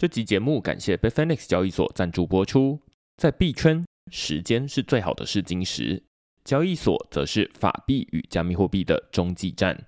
[0.00, 2.80] 这集节目感谢 Bitfinex 交易所赞助播出。
[3.18, 6.02] 在币圈，时间是最好的试金石，
[6.42, 9.84] 交易所则是法币与加密货币的中继站。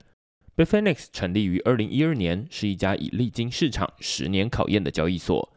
[0.55, 5.51] Bitfinex 成立于二零一二年，是一家已历经市场十年考验的交易所。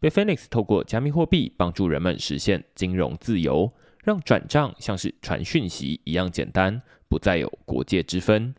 [0.00, 3.70] Bitfinex 透过加密货币帮助人们实现金融自由，
[4.02, 6.80] 让转账像是传讯息一样简单，
[7.10, 8.54] 不再有国界之分。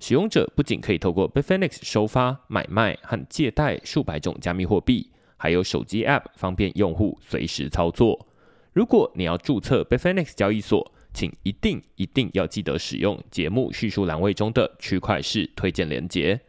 [0.00, 8.26] 使用者不仅可以透过 Bitfinex 收发、买卖和借贷数百种加密货币，还有手机 App 方便用户随时操作。
[8.72, 16.40] 如果你要注册 Bitfinex 交易所，请一定一定要记得使用节目叙述栏位中的区块式推荐连接，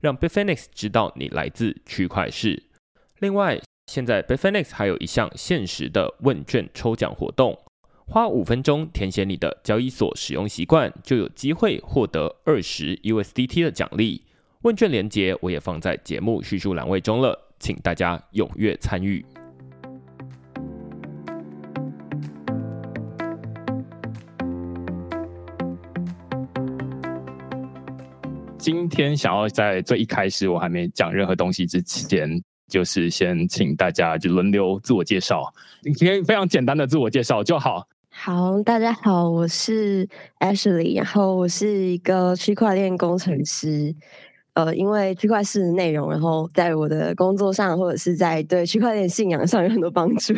[0.00, 2.62] 让 Bitfinex 知道你来自区块式。
[3.18, 7.58] 另外，现在 Bitfinex 还有一项限时的问卷抽奖活动，
[8.08, 14.22] 花五分钟填写你的交易所使用习惯，就有机会获得二十 USDT 的奖励。
[14.62, 19.26] 问卷连接我也放在节目叙述栏位中了，请大家踊跃参与。
[28.56, 37.88] 今天想要在最一开始我还没讲任何东西之前，就是先请大家就轮流自我介绍，你可以非常简单的自我介绍就好。
[38.18, 40.08] 好，大家好，我是
[40.40, 43.94] Ashley，然后我是一个区块链工程师。
[44.54, 50.34] 呃，因为区块链的内容，然后在我的工作上或者是在对区块链信仰上有很多帮助。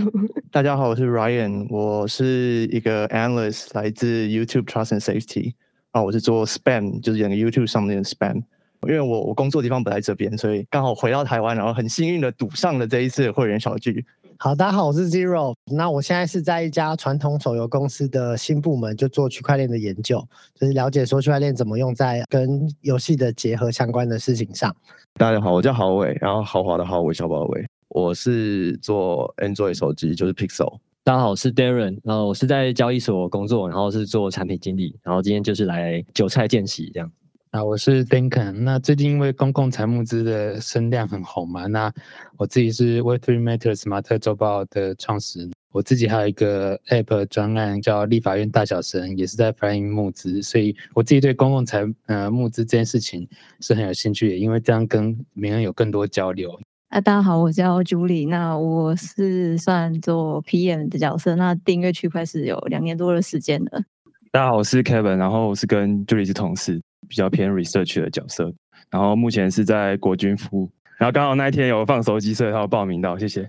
[0.50, 5.54] 大家好，我是 Ryan，我是一个 Analyst，来自 YouTube Trust and Safety。
[5.92, 8.42] 啊，我是做 spam，就是演 YouTube 上面的 spam。
[8.82, 14.04] 因为我我工作地方不在这边，所以刚好回到台湾，然后很幸运的赌上了这一次会员小聚。
[14.40, 15.52] 好，大家好，我是 Zero。
[15.66, 24.72] 那我现在是在一家传统手游公司的新部门，就做区块链的研究，就是了解说区块链怎么用在跟游戏的结合相关的事情上。
[25.14, 27.66] 大家好，我叫郝伟，然后豪华的郝伟，小宝伟。
[27.88, 30.78] 我是做 Android 手机，就是 Pixel。
[31.02, 37.10] 大家好，我是 Darren，然后我是在交易所工作，然后是做产品经理，然后今天就是来韭菜见习这样。
[37.50, 41.90] 啊，我是 Duncan，那最近因为公共财募资的声量很红嘛，那
[42.36, 53.26] 我自己是 Web Three Matters 马特周报的创始人，我自己还有一个 App 专案叫立法院大小神，也是在反映募资，所以我自己对公共财呃募资这件事情
[53.60, 56.60] 是很有兴趣的，因为这样跟名人有更多交流。
[56.90, 58.26] 啊，大家好，我叫朱莉。
[58.26, 61.34] 那我是算做 PM 的角色。
[61.36, 63.82] 那订阅区块是有两年多的时间了。
[64.30, 68.52] 大家好，我是 Kevin，然后我是跟朱莉是同事，比较偏 research 的角色。
[68.90, 70.70] 然后目前是在国军服务。
[70.98, 73.48] 然后刚好那一天有放手机，所以他有报名到，谢谢。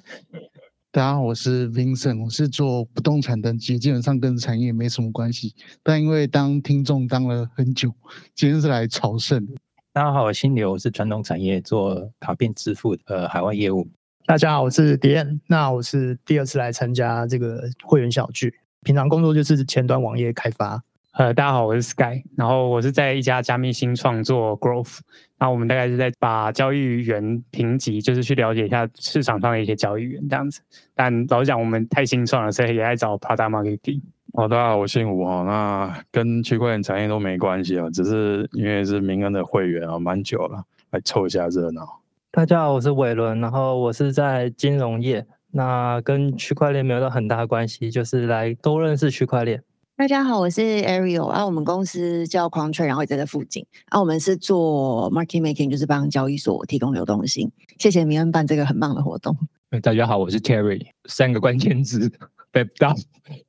[0.92, 5.54] 大家好，我是 Vincent，我是做不动产登记，基本上跟产业没什么关系。
[5.84, 7.92] 但因为当听众当了很久，
[8.34, 9.48] 今天是来朝圣。
[9.94, 13.88] 大家好，我姓刘，我是传统产业做卡片支付的海外业务。
[14.26, 18.54] 大家好，我是迪恩，那我是第二次来参加这个会员小聚，
[18.84, 20.84] 平常工作就是前端网页开发。
[21.20, 25.00] 呃，大家好，我是 Sky，然后我是在一家加密新创做 Growth，
[25.38, 30.62] 那我们大概是在把交易员评级，就是去了解一下市场上的一些交易员这样子。
[30.96, 34.00] 但老实讲，我们太新创了，所以也在找 Product Marketing。
[34.32, 42.00] 哦，大家好，我姓吴哈，那跟区块链产业都没关系啊，只是因为是明恩的会员啊，蛮久了，来凑一下热闹。
[42.32, 49.62] 大家好，我是伟伦，然后我是在金融业，那跟区块链没有到很大关系，就是来多认识区块链。
[50.00, 57.52] 大家好，我是 Ariel，啊，我们公司叫 Quantrade，然后也在这附近，啊，我们是做 Market Making，就是帮交易所提供流动性。
[57.78, 59.36] 谢谢明恩办这个很棒的活动。
[59.84, 62.10] 大家好，我是 Terry，三个关键字。
[62.56, 62.70] Web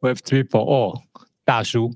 [0.01, 1.01] Web Three for All
[1.45, 1.95] 大叔。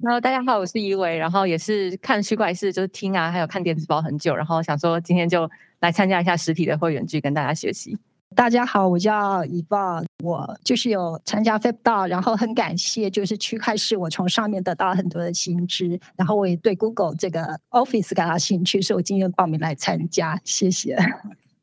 [0.00, 5.50] Hello，大家好，我是一伟，然后也是看区块链，就是听啊，还有看电子报很久，然后想说今天就
[5.80, 7.98] 来参加一下实体的会员剧，跟大家学习。
[8.36, 20.98] 大家好，我叫伊爸，我就是有参加 f i p d a 然后很感谢，就是区块链，我从上面得到很多的新知，然后我也对 Google 这个 Office 感到兴趣，所以我今天报名来参加， 谢谢。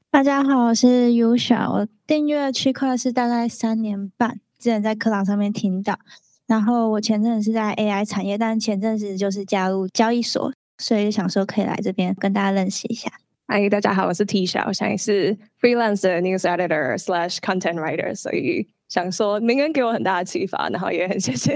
[0.10, 4.40] 大家好，我是 Usha，我订阅区块是大概三年半。
[4.58, 6.00] 之前在课堂上面听到，
[6.48, 13.12] 然后我前阵子是在 AI 产业，但前阵子就是加入交易所，所以想说可以来这边跟大家认识一下。
[13.46, 21.54] 嗨，大家好，我是 T 小，我现在是 freelance news editor slash content writer，所以想说明恩给我很大的启发，然后也很谢谢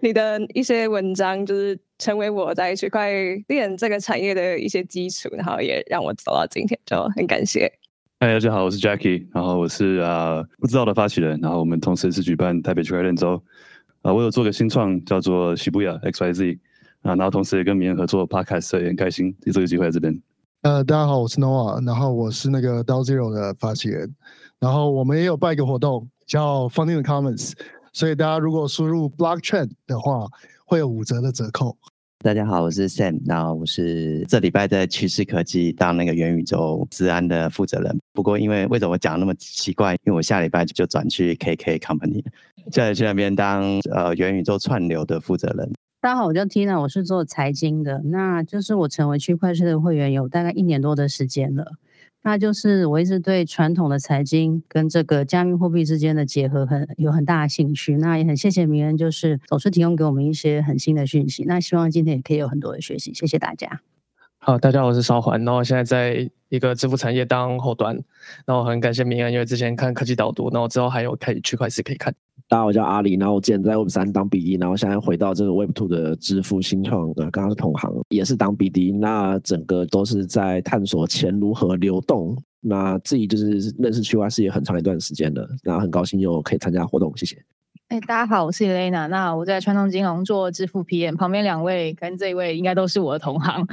[0.00, 3.10] 你的一些文章，就是成为我在区块
[3.48, 7.70] 链这个产业的一些基础，然后也让我走到今天，就很感谢。
[8.20, 13.42] 嗨，大家好，我是 Jackie，然后我是啊不知道的发起人，然后我们同时是举办台北区块链周，
[14.02, 16.58] 啊，我有做个新创叫做西布亚 XYZ，
[17.02, 20.18] 啊，然后同时也跟别人合作 Podcast，也很开心有这个机会在这边。
[20.64, 24.10] 呃，大家好，我是 Noah，然后我是那个 d o Zero 的发起人，
[24.58, 27.52] 然后我们也有办一个活动叫 Funding the Commons，
[27.92, 30.26] 所以大家如果输入 Blockchain 的话，
[30.64, 31.76] 会有五折的折扣。
[32.20, 38.00] 大家好，我是 Sam，那我是这礼拜在趋势科技当那个元宇宙治安的负责人。
[38.14, 39.92] 不过因为为什么我讲那么奇怪？
[40.06, 42.24] 因为我下礼拜就转去 KK Company，
[42.72, 45.70] 现在去那边当呃元宇宙串流的负责人。
[46.04, 48.02] 大家好，我叫 Tina，我是做财经的。
[48.04, 51.78] 那就是我成为区块链的会员有大概一年多的时间了。
[52.22, 57.96] 那就是我一直对传统的财经跟这个加密货币之间的结合很有很大的兴趣。
[57.96, 61.44] 那也很谢谢明恩，就是总是提供给我们一些很新的讯息。
[61.44, 63.80] 那希望今天也可以有很多的学习，谢谢大家。
[64.46, 67.98] 好，大家好，我是邵环，然后现在在一个支付产业当后端，
[68.44, 72.14] 然后很感谢明恩，因为之前看科技导读，然后之后还有开区块链可以看。
[72.46, 82.36] 大家好，我叫阿里，然后我之前在 Web 三当 BD，然后现在回到这个 Web Two 的支付新创，呃，刚刚是同行，也是当 BD，那整个都是在探索钱如何流动。
[82.60, 87.42] 那自己就是认识区块链也很长一段时间了，然后很高兴又可以参加活动，谢谢。
[87.88, 93.66] 哎，大家好，我是 Elena，那我在传统金融做支付 PM，旁边两位跟这一位应该都是我的同行。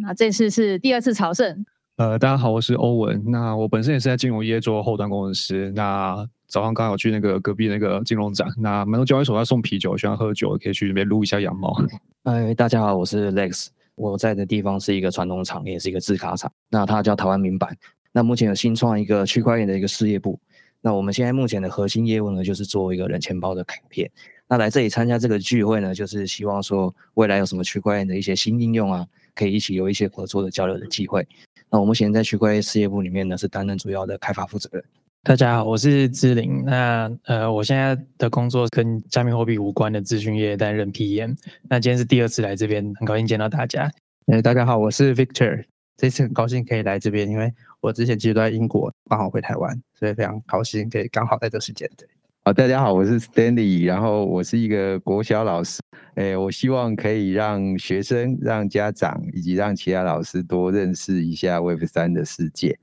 [0.00, 1.64] 那这次是第二次朝圣。
[1.96, 3.20] 呃，大家好，我是欧文。
[3.26, 5.72] 那我本身也是在金融业做后端工程师。
[5.74, 11.76] 那早上刚好去那个隔壁那个金融展，那蛮多交易所要送啤酒，喜欢喝酒可以去那边撸一下羊毛。
[12.22, 13.68] 哎，大家好，我是 Lex。
[13.96, 16.50] 我在的地方是一个传统厂，也是一个制卡厂。
[16.70, 17.76] 那它叫台湾民版。
[18.12, 20.38] 那目前有新创一个区块链的一个事业部。
[20.80, 24.08] 那我们现在目前的核心业务呢，就是做一个人钱包的卡片。
[24.48, 29.04] 那来这里参加这个聚会呢，就是希望说未来有什么区块链的一些新应用啊，
[29.38, 31.24] 可以一起有一些合作的交流的机会。
[31.70, 34.82] 那我目前在区块链事业部里面呢，是担任主要的开发负责人。
[35.22, 36.64] 大家好，我是志玲。
[36.64, 41.36] 那呃，我现在的工作跟加密货币无关的资讯业担任 PM。
[41.68, 43.90] 那今天是第二次来这边，很高兴见到大家。
[44.26, 45.64] 呃，大家好，我是 Victor。
[45.96, 51.90] 这次很高兴可以来这边，因为我之前其实都在英国，刚好回台湾，所以非常高兴可以刚好在这时间。
[51.96, 52.08] 对。
[52.44, 55.80] 好，大家好，我是 Stanley，然后我是一个国小老师。
[56.18, 62.76] 诶，我希望可以让学生、让家长以及让其他老师多认识一下 Web 三的世界。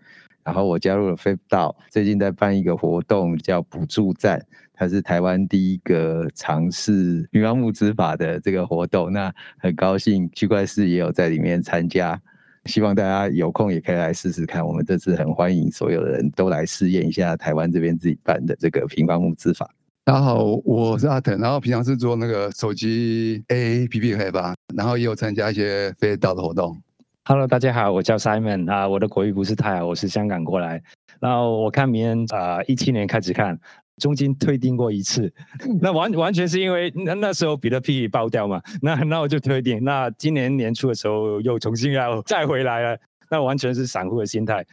[0.46, 4.42] 然后我加入了 FipDao，最近在办一个活动叫补助站，
[4.74, 9.12] 它是台湾第一个尝试平方募资法的这个活动。
[9.12, 12.18] 那很高兴区块链也有在里面参加。
[12.64, 14.66] 希望大家有空也可以来试试看。
[14.66, 19.70] 我们这次很欢迎所有的人都来试验一下台湾这边自己办的这个平方募资法。
[20.08, 26.80] 大家好，我是阿腾，然后平常是做那个手机 A P P 开发，然后也有参加一些非道的活动。
[27.24, 30.80] Hello，大家好，我叫 Simon 啊，我的国语不是太好，我是香港过来。
[31.20, 33.60] 然后我看明年啊，一七年开始看。
[33.98, 35.34] 中间退订过一次，
[35.82, 39.84] 那完完全是因为那那时候比特币爆掉嘛，那那我就退订。
[39.84, 42.98] 那今年年初的时候又重新要再回来了，
[43.32, 44.64] 那完全是散户的心态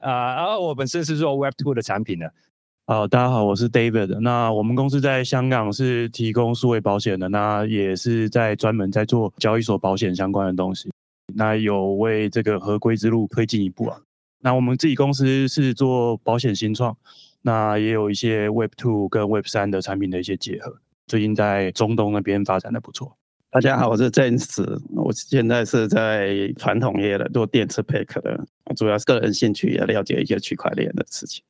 [0.00, 0.34] 啊。
[0.34, 2.32] 然后我本身是做 Web Two 的产品的。
[2.90, 4.18] 好，大家好，我是 David。
[4.18, 10.90] 那我们公司在香港是提供数位保险的，那也是在专门在做交易所保险相关的东西。
[11.32, 13.96] 那有为这个合规之路推进一步啊。
[14.40, 16.96] 那我们自己公司是做保险新创。
[17.42, 20.74] 那也有一些 Web Two 跟 Web 三的产品的一些结合，
[21.06, 23.16] 最近在中东那边发展的不错。
[23.52, 28.44] 大家好，我是 James，我现在是在传统业的做电池 Pack 的，
[28.74, 31.44] 主要是个人兴趣也了解一些区块链的事情。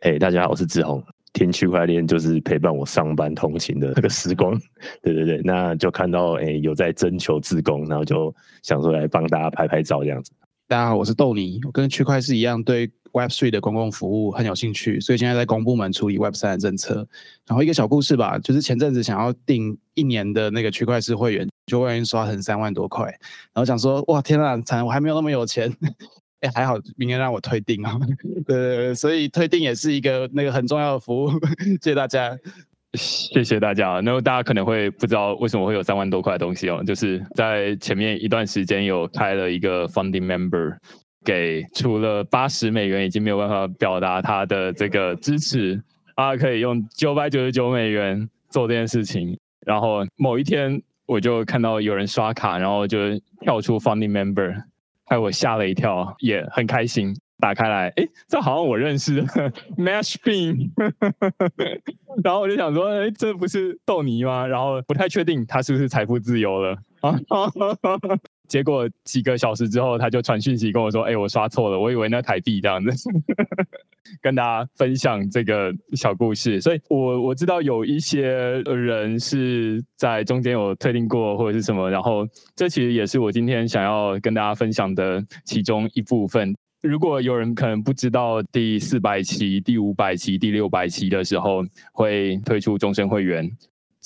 [0.00, 1.02] 哎，大家好，我是志宏，
[1.32, 4.60] 听区块链就是陪伴我上班通勤的那个时光。
[5.02, 10.32] 对对对，那就看到哎有在征求自工，然后就想说来帮大家拍拍照这样子。
[10.68, 16.96] 大家好，我是豆泥，我跟区块是一样，对 Web Three 的公共服务很有兴趣，所以现在在公部门处理 Web 三的政策。
[17.46, 25.74] 然后一个小故事吧，就是前阵子想要订一年的那个区块链会员，就外面刷成三万多块，然后想说哇天啊，惨，我还没有那么有钱。
[26.40, 27.98] 哎，还好明天让我退订啊。
[28.46, 31.30] 对对对，所以退订也是一个那个很重要的服务。
[31.82, 32.36] 谢谢大家。
[32.94, 34.00] 谢谢大家。
[34.02, 40.74] 那大家可能会不知道为什么会有三万多块东西哦，就是在前面一段时间有开了一个 funding member，
[41.22, 45.82] 给除了八十美元已经没有办法表达他的这个支持，
[46.14, 49.36] 他可以用九百九十九美元做这件事情。
[49.66, 52.98] 然后某一天我就看到有人刷卡，然后就
[53.40, 54.54] 跳出 funding member，
[55.06, 57.14] 害我吓了一跳，也很开心。
[57.38, 59.22] 打开来，哎，这好像我认识
[59.76, 60.70] Mash Bean，
[62.24, 64.46] 然后我就想说，哎，这不是豆泥吗？
[64.48, 67.14] 然后不太确定他是不是财富自由了啊？
[68.48, 72.90] 结果几个小时之后，他就传讯息跟我说：“哎，我刷错了，我以为那台币这样子。
[74.22, 82.24] ”跟大家分享这个小故事，所以我我知道有一些人是在中间有特定过或者是什么，然后
[82.54, 86.54] 这其实也是我今天想要跟大家分享的其中一部分。
[86.82, 93.50] 如果有人可能不知道第四百期、第五百期、第六百期的时候会推出终身会员。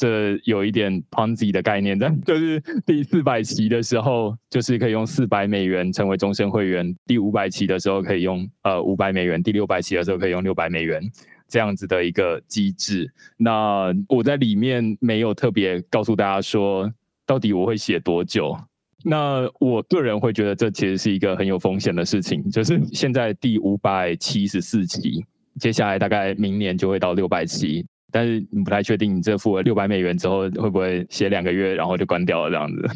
[0.00, 11.02] 这有一点 Ponzi 的概念， 但就是第四百期的时候，就是可以用四百美元成为终身会员；第五百期的时候可以用呃五百美元；第六百期的时候可以用六百美元，
[11.48, 13.12] 这样子的一个机制。
[13.36, 16.90] 那我在里面没有特别告诉大家说，
[17.26, 18.56] 到底我会写多久。
[19.04, 25.22] 那我个人会觉得这其实是一个很有风险的事情，就是现在第五百七十四期，
[25.58, 27.84] 接下来大概明年就会到六百期。
[28.12, 32.88] 但是你不太确定，你这付了六百美元之后会不会写两个月，然后就关掉了这样子？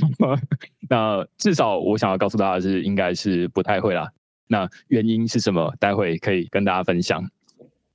[0.88, 4.08] 那至少我想要告诉大家是，应该是不太会啦。
[4.46, 5.72] 那原因是什么？
[5.80, 7.24] 待会可以跟大家分享。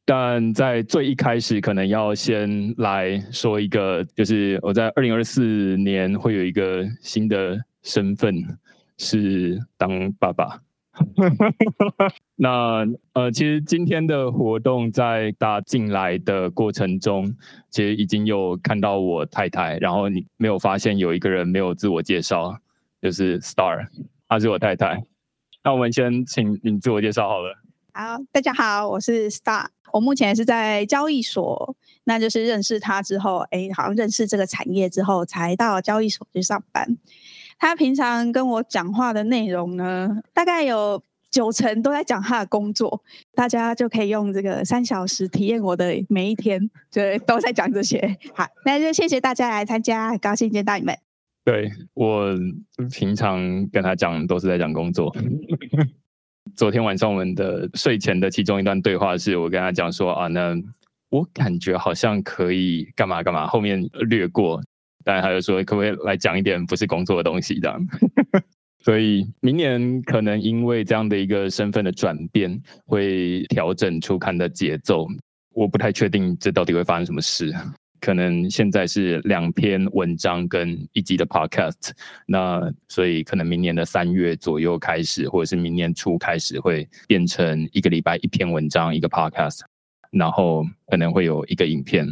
[0.04, 8.36] 但在最一开始，可能要先来说一个，就是我在二零二四年会有一个新的身份，
[8.98, 10.60] 是当爸爸。
[12.36, 17.36] 那呃，其实今天的活动在大家进来的过程中，
[17.70, 22.58] 其实已经有看到我太太，然后你没有发现有一个人没有自我介绍，
[23.02, 23.88] 就是 Star，
[24.28, 25.04] 她是我太太。
[25.64, 27.56] 那我们先请你自我介绍好了。
[27.94, 31.76] 好，大家好，我是 Star，我目前是在交易所，
[32.06, 36.98] 那就是认识他之后，哎，好像认识这个产业之后，才到交易所去上班。
[37.60, 43.04] 他平常跟我讲话的内容呢，大概有九成都在讲他的工作，
[43.36, 48.18] 大家就可以用这个三小时体验我的每一天，就都在讲这些。
[48.34, 50.98] 好，那就谢谢大家来参加，高兴见到你们。
[51.44, 52.34] 对我
[52.92, 55.14] 平常跟他讲都是在讲工作。
[56.56, 60.56] 昨天晚上我们的睡前的其中一段对话是我跟他讲说啊，那
[61.10, 64.62] 我感觉好像可以干嘛干嘛，后面略过。
[65.04, 67.60] 但他就说，可不可以来讲一点不是工作的东西？
[67.60, 67.80] 这样，
[68.84, 75.08] 所以明年可能因为这样的一个身份的转变，会调整出刊的节奏。
[75.54, 77.54] 我不太确定这到底会发生什么事。
[78.00, 81.92] 可能现在是两篇文章跟一集的 podcast，
[82.26, 89.60] 那所以可能明年的三月左右开始，或者是明年初开始，会变成一个礼拜一篇文章，一个 podcast，
[90.12, 92.08] 然后可能会有一个影片。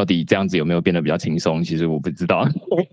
[0.00, 1.62] 到底这样子有没有变得比较轻松？
[1.62, 2.48] 其实我不知道，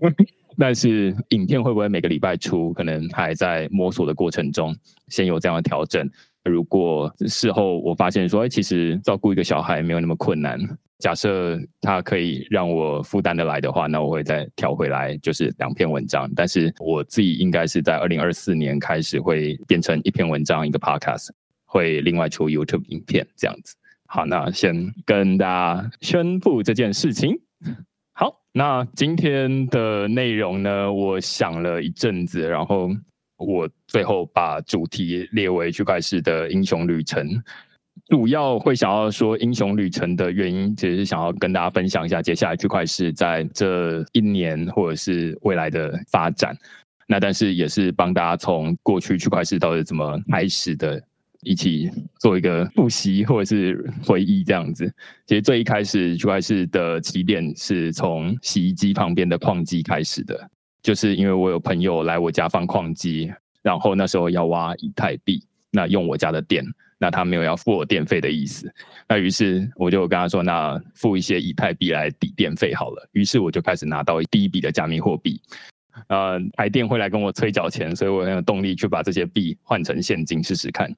[0.58, 2.70] 但是影片会不会每个礼拜出？
[2.74, 4.76] 可能还在摸索的过程中，
[5.08, 6.06] 先有这样的调整。
[6.44, 10.60] 如果事后我发现说，哎，其实照顾一个小孩没有那么困难，
[10.98, 16.30] 假设他可以让我负担的来的话，那我会再调回来，就是两篇文章。
[16.36, 21.30] 但是我自己应该是在二零二四年开始会变成一篇文章一个 podcast，
[21.64, 23.74] 会另外出 YouTube 影片这样子。
[24.10, 27.38] 好，那先跟大家宣布这件事情。
[28.14, 32.88] 好，那今天的内容呢，我想了一阵子，然后
[33.36, 37.28] 我最后把主题列为区块式的英雄旅程。
[38.06, 46.56] 主要会想要说英雄旅程的原因，其实是想要跟大家分享一下接下来区块市在这一年或者是未来的发展。
[47.06, 51.02] 那但是也是帮大家从过去区块市到底怎么开始的。
[51.42, 54.92] 一起做一个复习或者是回忆这样子。
[55.26, 60.50] 其实最一开始区块市的起点是从洗衣机旁边的矿机开始的，
[60.82, 66.64] 就是因为我有朋友来我家放矿机，然后那时候要挖以太币，那用我家的电，
[66.98, 68.72] 那他没有要付我电费的意思，
[69.08, 73.08] 那于是我就跟他说，那付一些以太币来抵电费好了。
[73.12, 75.40] 于是我就开始拿到第一笔的加密货币。
[76.06, 80.90] 呃，台电会来跟我催缴钱，所以我很有动力去把这些币换成现金试试看。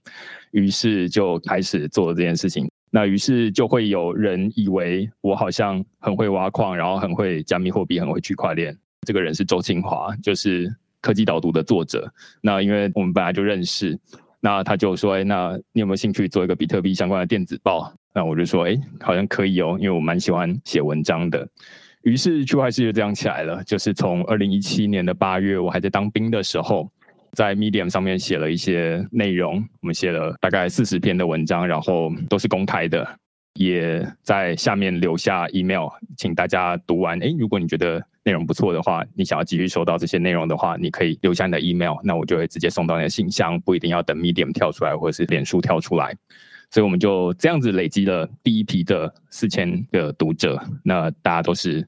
[0.50, 2.70] 于是就开始做这件事情。
[2.90, 8.76] 那于是就会有人以为我好像很会挖矿，然后很会加密货币，很会区块链。
[9.06, 10.68] 这个人是周清华，就是
[11.00, 12.12] 科技导读的作者。
[12.42, 13.98] 那因为我们本来就认识，
[14.40, 21.48] 那他就说：“哎，那你有没有兴趣做一个比特币相关的电子报？”那我就说：“哎，好像可以哦，因为我蛮喜欢写文章的。”
[22.02, 23.62] 于是区块链就这样起来了。
[23.64, 26.90] 就是从二零一七年的八月，我还在当兵的时候，
[27.32, 33.06] 在 Medium 上面写了一些内容，我们写了大概四十篇的文章，然后都是公开的，
[33.54, 37.18] 也在下面留下 email，请大家读完。
[37.20, 46.16] 诶，如果你觉得内容不错的话，你想要继续收到这些内容的话，你可以留下你的 email，那我就会直接送到你的信箱，不一定要等 Medium 跳出来或者是脸书跳出来。
[46.70, 51.86] 所以我们就这样子累积了第一批的四千个读者，那大家都是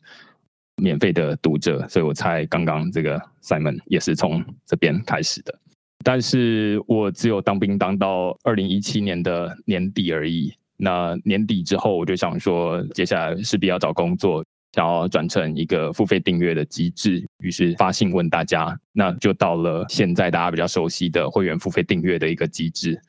[0.76, 5.58] 免费的读者，所以我猜刚刚这个 Simon 也是从这边开始的。
[6.04, 10.52] 但是我只有当兵当到二零一七年的年底而已。
[10.76, 23.00] 那年底之后，我就想说，接下来势必要找工作，想要转成一个付费订阅的机制，于是发信问大家，那就到了现在大家比较熟悉的会员付费订阅的一个机制，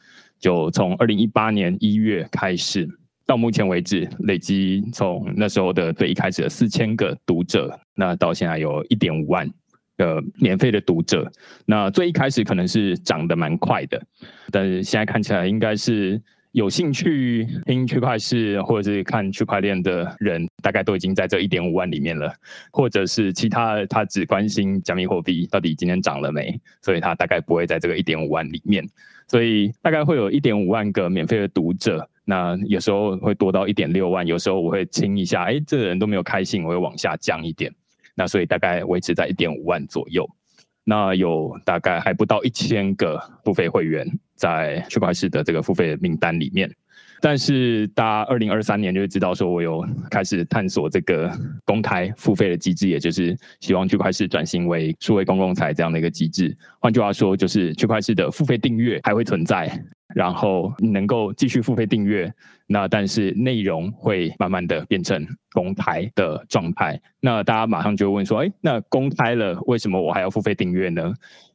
[0.44, 2.86] 就从二零一八年一月开始，
[3.26, 9.50] 到目前为止，累积从那时候的最一开始的四千个读者，那到现在有一点五万。
[9.96, 11.32] 的免费的读者，
[11.68, 14.04] 那最一开始可能是涨得蛮快的，
[14.50, 16.20] 但是现在看起来应该是
[16.54, 22.32] 有兴趣听区块市或者是看区块链的人，大概都已经在这一点五万里面了，
[22.72, 28.88] 或者是其他他只关心加密货币到底今天涨了没，所以他大概不会在这个一点五万里面，
[29.28, 37.74] 所以大概会有一点五万个免费的读者，那有时候会多到一点六万，有时候我会清一下，哎，这个人都没有开信，我会往下降一点。
[38.14, 40.30] 那所以大概维持在一点五万左右，
[40.84, 44.08] 那有大概还不到一千个付费会员。
[44.44, 46.70] 在区块市的这个付费名单里面，
[47.22, 51.32] 但是大家二零二三年就会知道说，我有开始探索这个
[51.64, 56.54] 公开付费的机制，也就是希望区块市转型为数位公共财这样的一个机制。
[56.82, 59.72] 换句话说，就是区块市的付费订阅还会存在。
[60.14, 62.32] 然后能够继续付费订阅，
[62.68, 67.02] 那但是内容会慢慢的变成公开的状态。
[67.20, 71.12] 那大家马上就问说，哎，那公开了，为什么我还要付费订阅呢？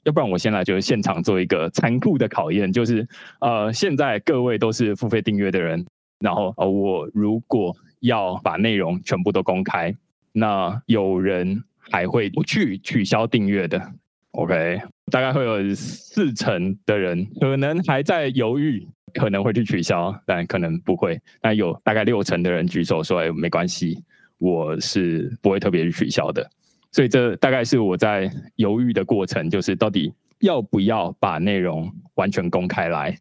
[0.09, 3.07] 要不然我先来就是现场做一个残酷的考验，就是
[3.41, 5.85] 呃，现在各位都是付费订阅的人，
[6.21, 9.95] 然后呃，我如果要把内容全部都公开，
[10.33, 13.93] 那有人还会不去取消订阅的。
[14.31, 14.81] OK，
[15.13, 21.21] 大概会有四成的人可能还在犹豫，可能会去取消，但可能不会。
[21.43, 24.03] 但有大概六成的人举手说：“哎，没关系，
[24.39, 26.49] 我是不会特别去取消的。”
[26.93, 33.17] 所以这大概是我在犹豫的过程，就是到底要不要把内容完全公开来。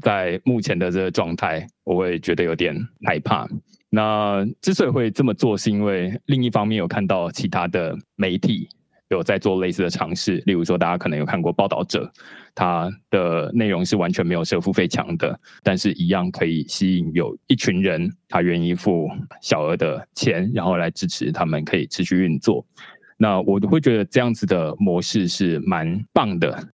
[0.00, 3.48] 在目前的这个状态，我会觉得有点害怕。
[3.90, 8.68] 那之所以会这么做，是因为另一方面有看到其他的媒体。
[9.08, 12.10] 有在做类似的尝试，例如说，大家可能有看过报道者，
[12.54, 19.08] 他的内容是完全没有设付费墙的，但是一样可以吸引有一群人，他愿意付
[19.40, 22.64] 小额的钱，然后来支持他们可以持续运作。
[23.16, 26.68] 那我会觉得这样子的模式是蛮棒的，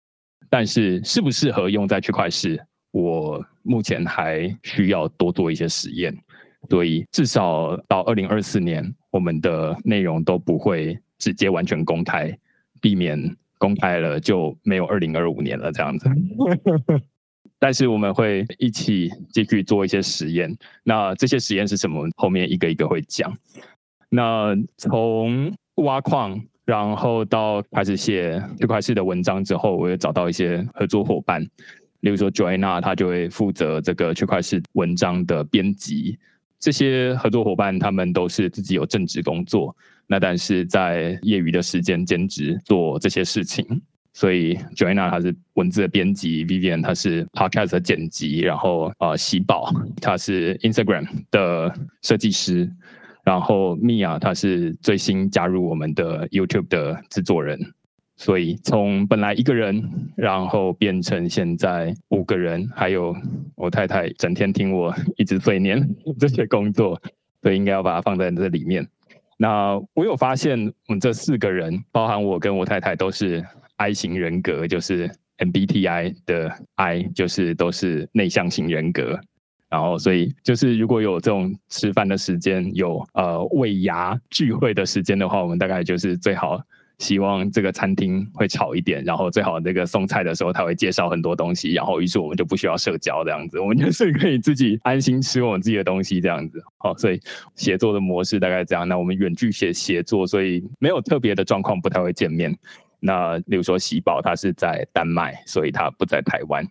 [0.49, 2.59] 但是适不适合用在区块市，
[2.91, 6.17] 我目前还需要多做一些实验。
[6.69, 10.97] 所以至少到二零二四年，我们的内容都不会。
[11.23, 12.37] 直接完全公开，
[12.81, 13.17] 避免
[13.57, 16.09] 公开了就没有二零二五年了这样子。
[17.57, 20.53] 但是我们会一起继续做一些实验。
[20.83, 22.05] 那这些实验是什么？
[22.17, 23.33] 后面一个一个会讲。
[24.09, 31.41] 那从挖矿，然后到开始写区块链的文章之后，我也找到一些合作伙伴，
[32.01, 36.19] 例如说 Joanna，他就会负责这个区块链文章的编辑。
[36.59, 39.73] 这些合作伙伴他们都是自己有正职工作。
[40.13, 43.65] 那但是在业余的时间兼职做这些事情，
[44.13, 51.73] 所以 Joanna 她是文字的编辑，Vivian 她是 Podcast 的剪辑，然后呃喜宝她是 Instagram 的
[52.03, 52.71] 设计师，
[53.23, 57.59] 然后 Mia 她是最新加入我们的 YouTube 的制作人，
[58.15, 59.83] 所以从本来一个人，
[60.15, 63.15] 然后变成现在五个人，还有
[63.55, 67.01] 我太太整天听我一直碎念 这些工作，
[67.41, 68.87] 所以应该要把它放在这里面。
[69.37, 73.43] 那我有发现，我们这四个人，包含我跟我太太，都是
[73.77, 79.19] I 型人格，就是 MBTI 的 I，就是都是内向型人格。
[79.69, 86.61] 然后，所以就是如果有这种吃饭的时间，有呃喂牙聚会的时间的话，我们大概就是最好。
[86.99, 96.63] 希望这个餐厅会吵一点，然后最好那个送菜的时候他会介绍很多东西，然后于是我们就不需要社交这样子，我们就是可以自己安心吃我们自己的东西这样子。
[96.77, 97.19] 好，所以
[97.55, 98.87] 协作的模式大概这样。
[98.87, 102.55] 那我们远距协协作，所以没有特别的状况，不太会见面。
[102.99, 106.65] 那例如说喜宝他是在丹麦，所以他不在台湾。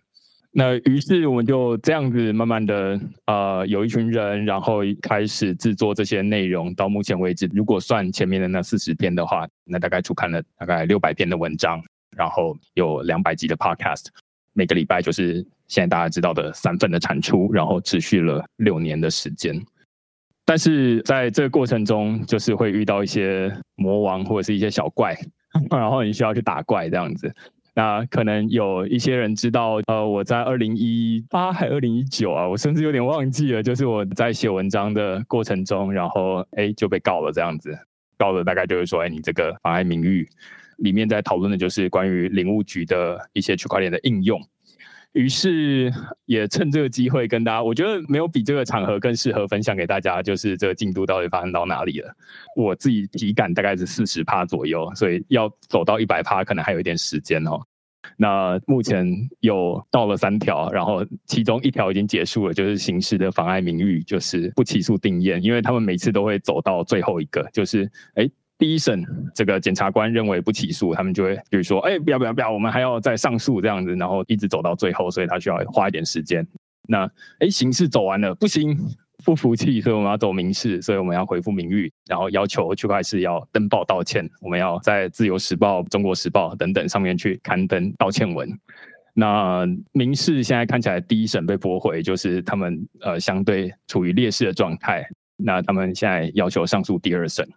[0.55, 6.71] 那于是我们就这样子慢慢的，呃，有一群人，然后开始制作这些内容。
[6.75, 11.81] 到目前为止，如果算前面的那四十篇的话，那大概出刊了大概六百篇的文章，
[12.15, 14.05] 然后有两百集的 Podcast，
[14.53, 19.59] 每个礼拜就是现在大家知道的三份的产出，然后持续了六年的时间。
[20.45, 25.17] 但是在这个过程中，就是会遇到一些魔王或者是一些小怪，
[25.71, 27.33] 然后你需要去打怪这样子。
[27.75, 37.75] 那可能有一些人知道，呃，我在二零一八还二零一九啊，我甚至有点忘记了，就是我在写文章的过程中，然后哎就被告了这样子，
[38.17, 40.29] 告了大概就是说，哎，你这个妨碍名誉，
[40.77, 44.39] 里面在讨论的就是关于领务局的一些区块链的应用。
[45.13, 45.93] 于是
[46.25, 52.11] 也趁这个机会跟大家，我觉得没有比这个场合更适合分享给大家，就是这个进度到底发生到哪里了。
[52.55, 57.61] 我自己体感大概是四十趴左右，所以要走到一百趴可能还有一点时间哦。
[58.17, 59.07] 那目前
[59.39, 68.29] 有到了三条，然后其中一条已经结束了，就是刑事的妨碍名誉，就是不起诉定验，因为他们每次都会走到最后一个，就是哎。
[68.63, 69.03] 第一审
[69.35, 76.47] 这个检察官认为不起诉，他们就会比如说，哎，不要不要不要，我们还要再上诉这样子，然后一直走到最后，所以他需要花一点时间。
[76.87, 77.03] 那
[77.39, 78.73] 哎，刑事走完了不行，
[79.25, 88.49] 不服气，所以我们要走民事，所以我们要回复名誉，然后要求区块市要登报道歉，我们要在自由时报、中国时报等等上面去刊登道歉文。
[89.13, 95.05] 那民事现在看起来第一审被驳回，就是他们呃相对处于劣势的状态。
[95.35, 97.47] 那他们现在要求上诉第二审，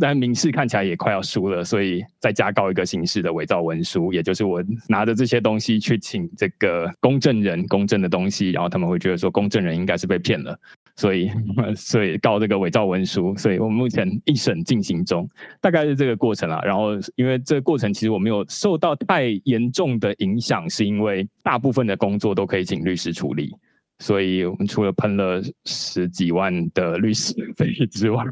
[0.00, 10.58] 但民事看起来也快要输了，所以再加告一个刑事的伪造文书，也就是我拿着这些东西去请这个公证人公证的东西，然后他们会觉得说公证人应该是被骗了，
[10.96, 11.30] 所以
[11.76, 15.28] 所以告这个伪造文书，所以我们目前一审进行中，
[15.60, 16.60] 大概是这个过程啦。
[16.64, 23.54] 然后因为这个过程其实我没有受到太严重的影响，是因为大部分的工作都可以请律师处理。
[23.98, 28.24] 所以我们除了喷了十几万的律师费之外，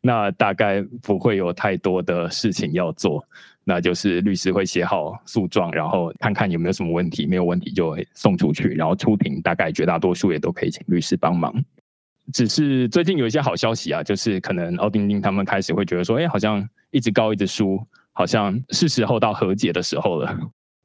[0.00, 3.24] 那大概不会有太多的事情要做。
[3.64, 9.40] 那就是律师会写好诉状，然后看看有没有什么问题，没有问题就送出去，然后出庭。
[9.40, 11.54] 大概绝大多数也都可以请律师帮忙。
[12.32, 17.80] 只是最近有一些好消息啊，就是可能奥丁丁他们开始会觉得说，哎，好像一直告一直输，
[18.12, 20.36] 好像是时候到和解的时候了。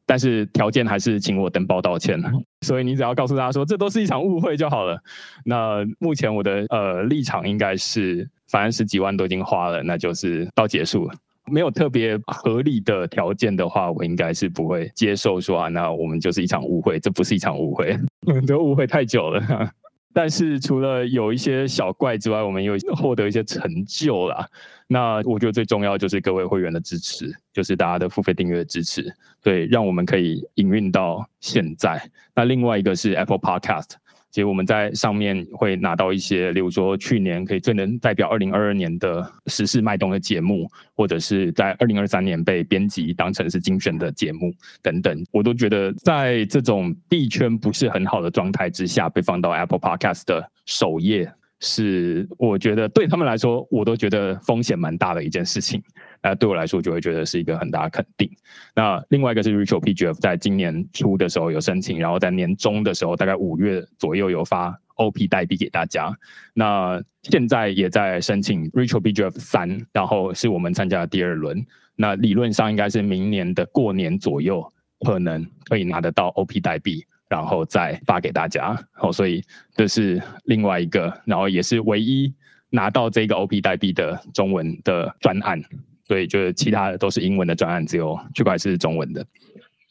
[0.08, 2.20] 但是条件还是请我登报道歉，
[2.66, 4.98] 所以你只要告诉大家说这都是一场误会就好了。
[5.44, 11.14] 那目前我的呃立场应该是，反正十几万都已经花了，那就是到结束了。
[11.52, 17.98] 没有特别合理的条件的话，我应该是不会接受说啊，那我们就是一场误会，这不是一场误会，
[18.48, 19.70] 都误会太久了。
[20.18, 24.48] 但是除了有一些小怪之外，我们有获得一些成就啦。
[24.88, 32.02] 那我觉得最重要就是各位会员的支持，就是大家的付费订阅支持，对，让我们可以营运到现在。
[32.34, 33.92] 那另外一个是 Apple Podcast。
[34.38, 51.28] 其实我们在上面会拿到一些，例如说去年可以最能代表二零二二年的时事脉动的节目，或者是在二零二三年被编辑当成是精选的节目等等，我都觉得在这种币圈不是很好的状态之下，被放到 Apple Podcast 的首页，
[51.60, 55.82] 是我觉得对他们来说，我都觉得风险蛮大的一件事情。
[56.22, 58.30] 那对我来说，就会觉得是一个很大的肯定。
[58.76, 66.12] 那另外一个是 Rachel PGF，在今年初的时候有申请，然后在年中的时候，大概五月左右有发 OP 代币给大家。
[66.54, 71.66] 那现在也在申请 Rachel PGF 三，然后是我们参加的第二轮。
[71.96, 78.78] 那理论上应该是明年的过年左右，可能可以拿得到 OP 代币，然后再发给大家。
[79.00, 79.44] 哦，所以
[79.76, 82.34] 这是另外一个，然后也是唯一
[82.70, 85.62] 拿到这个 OP 代币的中文的专案。
[86.06, 89.26] 所以，就是其他的都是英文的专案，只有区块是中文的。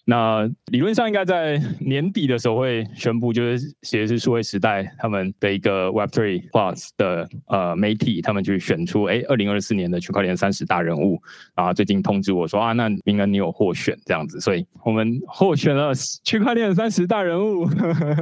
[0.08, 11.20] 那理论上应该在年底的时候会宣布，就是写的是数位时代他们的一个 Web Three Plus 的呃媒体，他们去选出哎二零二四年的区块链三十大人物。
[11.56, 15.92] 然后最近通知我说啊，那明恩你有获选这样子，所以我们获选了
[16.22, 17.66] 区块链三十大人物。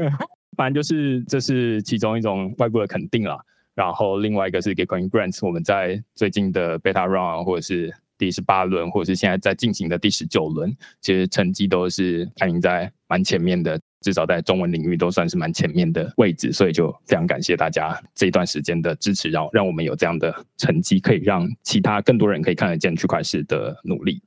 [0.57, 3.39] 反正就是这是其中一种外部的肯定了。
[3.75, 24.23] 然后另外一个是 Coin Grants，我们在最近的 Beta Run 或者是第十八轮，或者是现在在进行的第十九轮，其实成绩都是排名在蛮前面的，至少在中文领域都算是蛮前面的位置，所以就非常感谢大家这一段时间的支持，然后让我们有这样的成绩，可以让其他更多人可以看得见区块链的努力。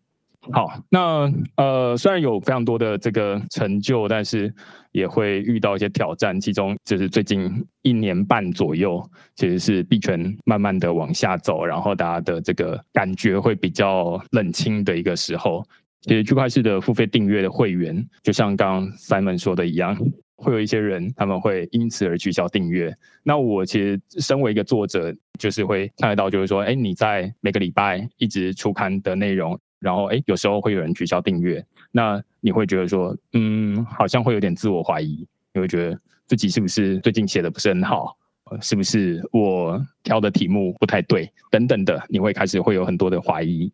[0.52, 4.54] 好，那呃，虽然有非常多的这个成就，但是
[4.92, 6.40] 也会遇到一些挑战。
[6.40, 7.50] 其中就是最近
[7.82, 9.04] 一年半左右，
[9.36, 15.64] 其实是币圈慢慢的往下走，然后大家的这个感觉会比较冷清的一个时候。
[16.02, 19.98] 其实区块链的付费订阅的会员，就像刚刚 Simon 说的一样，
[20.38, 22.94] 会有一些人他们会因此而取消订阅。
[23.24, 29.60] 那我其实身为一个作者，就是会看得到，就是说，哎，你在每个礼拜一直出刊的内容。
[29.80, 38.18] 然后，哎，有时候会有人取消订阅，那你会觉得说，嗯，好像会有点自我怀疑，你会觉得自己是不是最近写的不是很好，
[38.62, 43.72] 是不是我挑的题目不太对，等等的，你会开始会有很多的怀疑。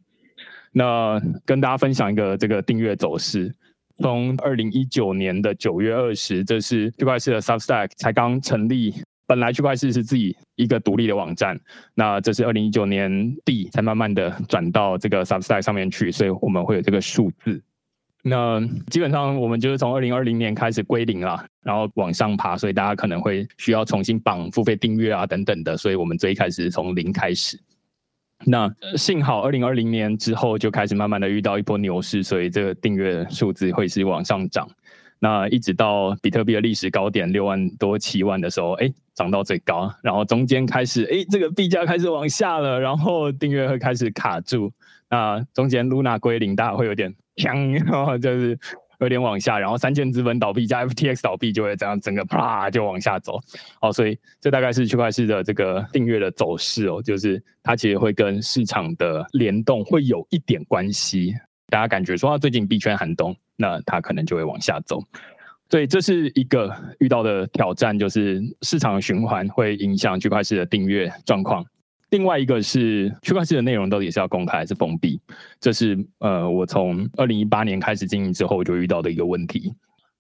[0.72, 3.54] 那跟大家分享一个这个订阅走势，
[4.00, 11.60] 从二零一九年的九月二十，这是区块链的 Substack 才刚成立本来区块市是自己一个独立的网站，
[11.96, 17.62] 那这是二零一九年底才慢慢的转到这个 Substack 上面去，所以我们会有这个数字。
[18.26, 27.60] 那基本上我们就是从二零二零年开始归零了，然后往上爬，所以大家可能会需要重新绑付费订阅啊等等的，所以我们最一开始是从零开始。
[28.46, 34.70] 那幸好二零二零年之后就开始慢慢的遇到一波牛市，所以这个订阅数字会是往上涨。
[35.24, 44.70] 那一直到比特币的历史高点六万多七万的时候，哎，涨到最高，然后中间开始，哎，这个币价开始往下了，然后订阅会开始卡住。
[45.10, 48.60] 那中间 Luna 归零，大家会有点 锵，就是
[49.00, 53.40] 有点往下，然后三箭资本倒闭加 FTX 倒闭，就会这样整个啪就往下走。
[53.80, 61.34] 哦，所以这大概是区块链的这个订阅的走势哦，就是它其实会跟市场的联动会有一点关系。
[61.68, 65.02] 大家感觉说最近币圈寒冬，那它可能就会往下走。
[65.70, 71.66] 所以这是一个遇到的挑战，就是市场循环会影响区块链的订阅状况。
[72.12, 75.20] 另外一个是区块链的内容到底是要公开还是封闭？
[75.60, 79.74] 这是呃，我从二零一八年开始经营之后就遇到的一个问题。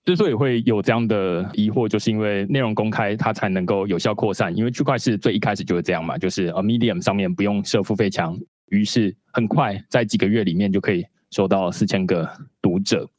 [0.06, 4.56] 之所以会有这样的疑惑，就是因为内容公开它才能够有效扩散。
[4.58, 8.36] 因为区块链最一开始就是这样嘛，就是 a Medium 上面不用设付费墙，
[8.69, 11.06] 于是很快在几个月里面就可以。
[11.34, 12.30] 收到四千个
[12.62, 13.10] 读者，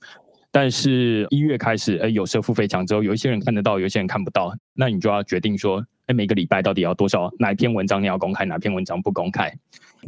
[0.53, 7.29] 但是一月开始，哎，有设付费墙之后，有一些人看得到，有一些人看不到，那你就要决定说，哎，每个礼拜到底要多少？
[7.41, 9.53] 哪一篇文章你要公开，哪篇文章不公开？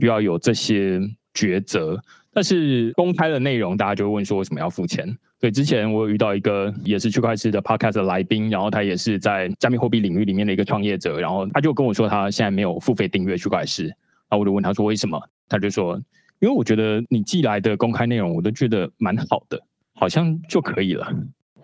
[0.00, 1.00] 需要有这些
[1.34, 2.00] 抉择。
[2.32, 5.04] 但是公开的内容，大家就会问说，为什么要付钱？
[5.40, 13.96] 所以之前我有遇到一个也是区块链的 podcast 的来宾，然后他也是在加密货币领域里面的一个创业者，然后他就跟我说，他现在没有付费订阅区块链，
[14.30, 15.20] 那我就问他说，为什么？
[15.48, 16.00] 他就说。
[16.40, 19.60] 因为我觉得你寄来的公开内容，我都觉得蛮好的，
[19.94, 21.06] 好像就可以了，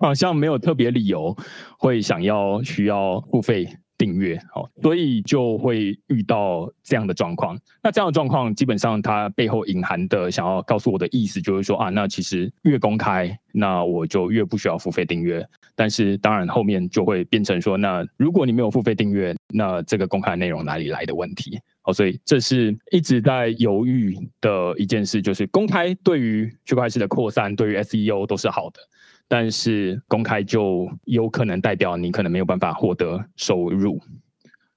[0.01, 1.37] 好像没有特别理由
[1.79, 7.57] 会想要需要付费订阅，好，所以就会遇到这样的状况。
[7.83, 15.47] 那这样的状况，基本上它背后隐含的想要告诉我的意思，就是说啊，那其实越公开，那我就越不需要付费订阅。
[15.75, 21.61] 但是当然后面就会变成说，那如果你没有付费订阅，那这个公开内容哪里来的问题？
[21.85, 28.81] 哦，所以这是一直在犹豫的一件事，就是公开对于区块链的扩散，对于 SEO 都是好的，
[29.27, 34.01] 但是公开就有可能代表你可能没有办法获得收入。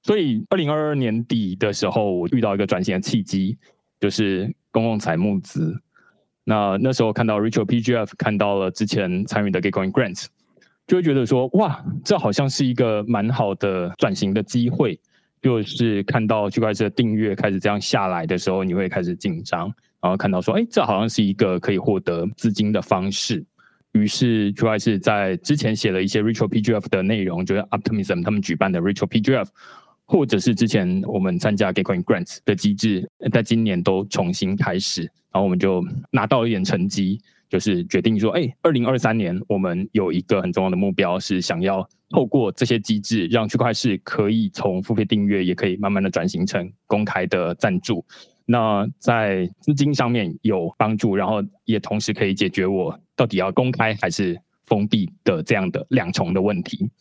[0.02, 3.58] 所以二零二二年底的时候，我遇到一个转型的契机，
[4.00, 5.80] 就是公共财募资。
[6.44, 10.26] 那那时候看到 Rachel PGF 看到了之前参与的 Gitcoin Grants，
[10.88, 15.00] 就会觉得说，哇，这好像是一个蛮好的转型的机会。
[15.46, 23.46] 就是看到区块链的订阅开始这样下来的时候，你会开始紧张，然后看到说，哎，这好像是一个可以获得资金的方式。
[23.92, 29.50] 于是区块链在之前写了一些 Ritual PGF 的内容，就是 Optimism 他们举办的 Ritual PGF，
[30.06, 37.22] 或者是之前我们参加 Gitcoin Grants 的机制，在今年都重新开始，然后我们就拿到一点成绩。
[37.56, 48.06] 就是决定说，哎，二零二三年我们有一个很重要的目标，是想要透过这些机制，让区块链可以从付费订阅，也可以慢慢的转型成公开的赞助。
[48.46, 56.92] 那在资金上面有帮助，然后也同时可以解决我到底要公开还是封闭的这样的两重的问题。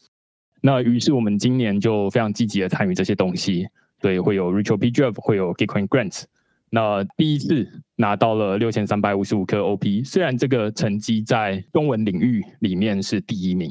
[0.61, 3.67] 那于是我们今年就非常积极的参与这些东西，
[4.01, 6.27] 所以会有 Ritual PGF，会有 Gitcoin Grants。
[6.75, 13.71] 那第一次拿到了六千三百五十五颗 OP，虽然这个成绩在中文领域里面是第一名，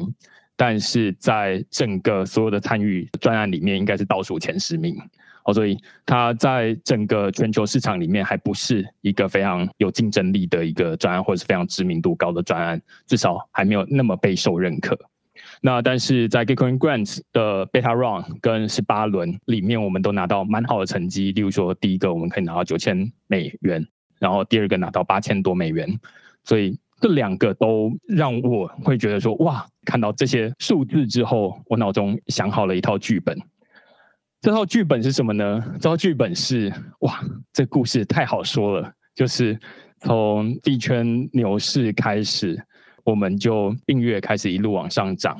[0.55, 4.95] 但是在整个所有的参与专案里面，应该是倒数前十名。
[5.43, 14.97] 哦，所以它在整个全球市场里面还不是一个非常有竞争力的一个专案，或者是非常知名度高的专案，至少还没有那么备受认可。
[15.65, 21.31] 那但是在 Gitcoin Grants 的 Beta Round 跟十八轮里面，我们都拿到蛮好的成绩。
[21.31, 23.87] 例如说，第一个我们可以拿到九千美元，
[24.19, 25.97] 然后第二个拿到八千多美元。
[26.43, 29.65] 所以这两个都让我会觉得说，哇！
[29.85, 33.39] 看到这些数字之后，我脑中想好了一套剧本。
[34.41, 35.63] 这套剧本是什么呢？
[35.79, 37.21] 这套剧本是哇，
[37.53, 39.57] 这故事太好说了，就是
[40.01, 42.61] 从币圈牛市开始。
[43.05, 45.37] 我们就订阅开始一路往上涨，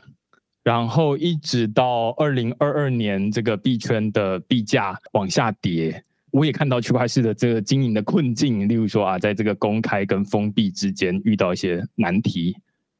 [0.63, 12.56] 然后一直到二零二二年，这个币圈的币价往下跌，我也看到区块链的这个经营的困境，例如说啊，在这个公开跟封闭之间遇到一些难题，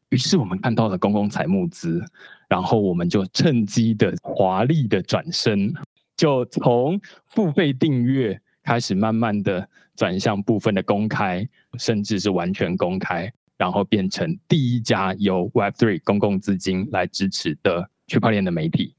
[0.10, 2.04] 于是我们看到了公共财募资，
[2.49, 5.73] 然后我们就趁机的华丽的转身，
[6.17, 11.47] 就从付费订阅开始，慢慢的转向部分的公开，
[11.78, 13.32] 甚至是完全公开。
[13.58, 18.96] 然后变成第一家由 Web3 公共资金来支持的区块链的媒体。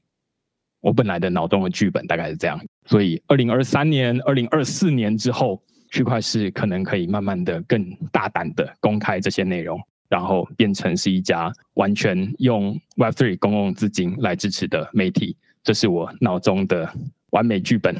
[0.81, 15.35] 我本来的脑中的剧本大概是这样，所以二零二三年、二零二四年之后，区块市可能可以慢慢的、更大胆的公开这些内容，然后变成是一家完全用 Web3 公共资金来支持的媒体。
[15.63, 16.87] 这是我脑中的
[17.31, 17.95] 完美剧本，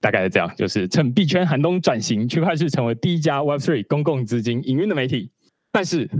[0.00, 5.30] 大概是这样，就是趁币圈寒冬转型，区块市成为第一家 Web3 公共资金营运的媒体。
[5.78, 6.10] 但是，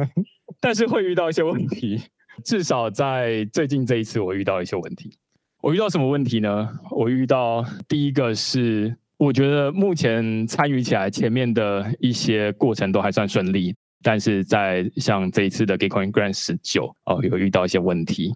[0.60, 2.00] 但是会遇到一些问题。
[2.42, 5.12] 至少在最近这一次，我遇到一些问题。
[5.60, 6.70] 我遇到什么问题呢？
[6.90, 18.34] 我遇到第一个是，我觉得目前参与起来前面的一些过程都还算顺利，但是在像这一次的 Gitcoin Grant 十九哦，有遇到一些问题。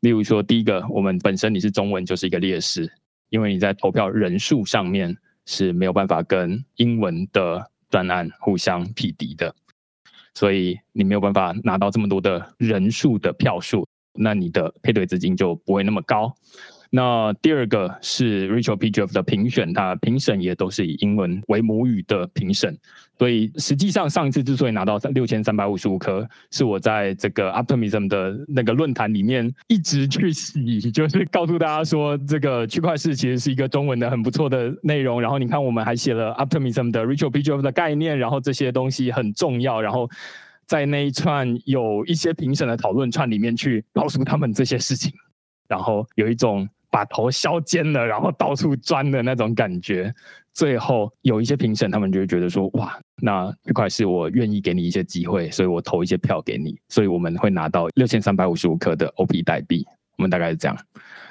[0.00, 2.92] 例如说，第一个，我们本身你是中文就是一个劣势，
[3.28, 9.54] 因为你在投票人数上面是没有办法跟英文的专案互相匹敌的。
[10.38, 16.32] 所以你没有办法拿到这么多的人数的票数，那你的配对资金就不会那么高。
[16.90, 22.74] 那第二个是 Rachel PGF 的评选，它评审也都是以英文为母语的评审，
[23.18, 35.20] 所以实际上上一次之所以拿到六千三百五十五颗，是我在这个 Optimism 的那个论坛里面一直去洗，就是告诉大家说，这个区块市其实是一个中文的很不错的内容。
[35.20, 39.78] 然后你看，我们还写了 Optimism 的 Rachel PGF 的概念，然后这些东西很重要。
[39.82, 40.08] 然后
[40.64, 45.12] 在那一串有一些评审的讨论串里面去告诉他们这些事情，
[45.68, 46.66] 然后有一种。
[46.90, 50.14] 把头削尖了，然后到处钻的那种感觉。
[50.54, 59.86] 最后有一些评审，他们就会觉得说：“哇，那这块是我愿意给你一些机会，所以我投一些票给你。”所以我们会拿到六千三百五十五颗的 OP 代币。
[60.16, 60.76] 我们大概是这样。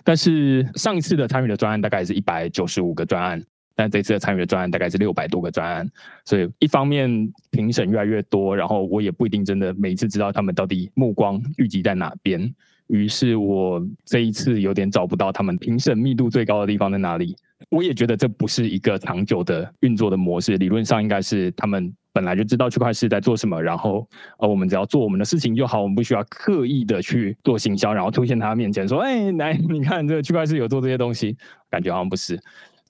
[0.05, 3.43] 但是上一次的参与的专案大概是一百九十五个专案，
[3.75, 5.85] 但这次的参与的专案大概是六百多个专案。
[6.23, 12.41] 所以一方面评审越来越多，然后我也不一定真的每一次知道他们到底目光聚集在哪边。
[12.87, 17.35] 于是我这一次有点找不到他们评审密度最高的地方在哪里。
[17.69, 20.57] 我也觉得这不是一个长久的运作的模式。
[20.57, 31.35] 理论上应该是他们本来就知道区块市在做什么，然后呃我们只要做我们的事情就好，我们不需要刻意的去做行销，然后出现他面前说：“哎，来 你看这个区块市有做这些东西。”
[31.69, 32.39] 感觉好像不是。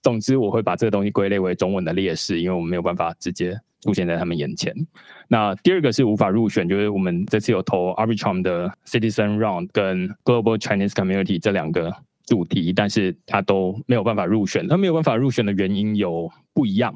[0.03, 3.57] 总之我会把这个东西归类为中文的劣势，因为我们没有办法直接。
[3.81, 4.73] 出现在他们眼前。
[5.27, 11.93] 那第二个是无法入选，就是我们这次有投 Arbitrum 的 Citizen Round 跟 Global Chinese Community 这两个
[12.25, 14.67] 主题，但是它都没有办法入选。
[14.67, 16.95] 它没有办法入选的原因有不一样。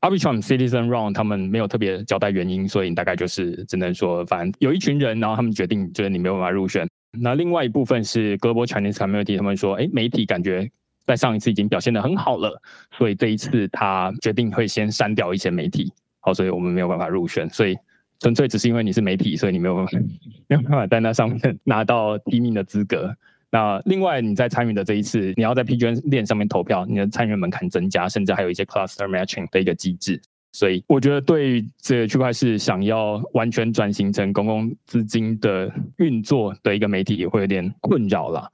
[0.00, 6.88] Arbitrum Citizen Round 他们没有特别交代原因，所以大概就是只能说，反正有一群人，然后他们决定就是你没有办法入选。
[7.16, 10.70] 那另外一部分是 Global Chinese Community，他们说，哎，媒体感觉。
[11.04, 12.60] 在上一次已经表现的很好了，
[12.96, 17.76] 所以这一次他决定会先删掉一些媒体，好，所以我们没有办法入选，所以
[18.20, 19.98] 纯粹只是因为你是媒体，所以你没有办法
[20.48, 23.14] 没有办法在那上面 拿到提名的资格。
[23.50, 30.18] 那另外你在参与的这一次，你要在 PGN 链上面投票，你的参与门槛增加，甚至还有一些 cluster matching 的一个机制。
[30.52, 38.50] 所以我觉得对这个区块是想要完全转型成公共资金的运作的一个媒体，也会有点困扰了。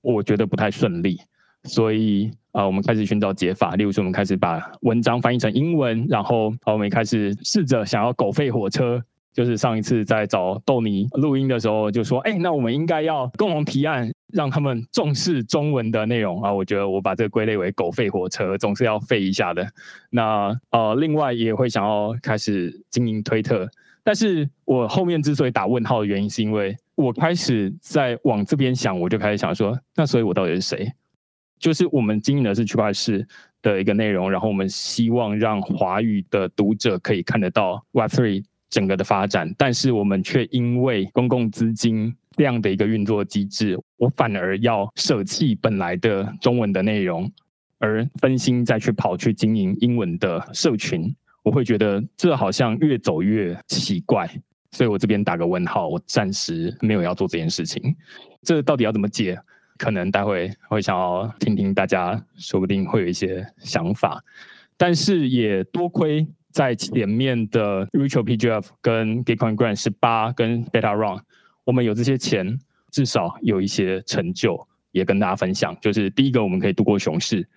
[0.00, 1.20] 我觉得不太顺利。
[1.64, 3.74] 所以啊，我们开始寻找解法。
[3.76, 9.02] 例如说，我们开始把文章翻译成英文，然后啊我们开始试着想要狗吠火车。
[9.32, 19.64] 就是上一次在找豆泥录音的时候，就说：“哎，那我们应该要共同提案，让他们重视中文的内容啊。”我觉得我把这个归类为狗吠火车，总是要吠一下的。
[20.10, 23.68] 那呃，另外也会想要开始经营推特，
[24.02, 30.92] 但是我后面之所以打问号的原因，是因为我开始在往这边想，我就开始想说：那所以我到底是谁？
[31.60, 33.26] 就是我们经营的是区块链
[33.62, 47.30] 的一个内容，然后我们希望让华语的读者可以看得到 Web3 整个的发展，但是我们却因为公共资金这样的一个运作机制，我反而要舍弃本来的中文的内容，
[47.78, 54.26] 而分心再去跑去经营英文的社群，我会觉得这好像越走越奇怪，
[54.70, 57.94] 所以我这边打个问号，我暂时没有要做这件事情，
[58.42, 59.38] 这到底要怎么解？
[59.80, 64.22] 可能待会会想要听听大家，说不定会有一些想法，
[64.76, 71.22] 但是也多亏在前面的 Rachel PGF 跟 Gitcoin Grant 十八跟 Beta Run，
[71.64, 72.58] 我们有这些钱，
[72.90, 75.74] 至少有一些成就，也跟大家分享。
[75.80, 77.48] 就是第一个，我们可以度过熊市，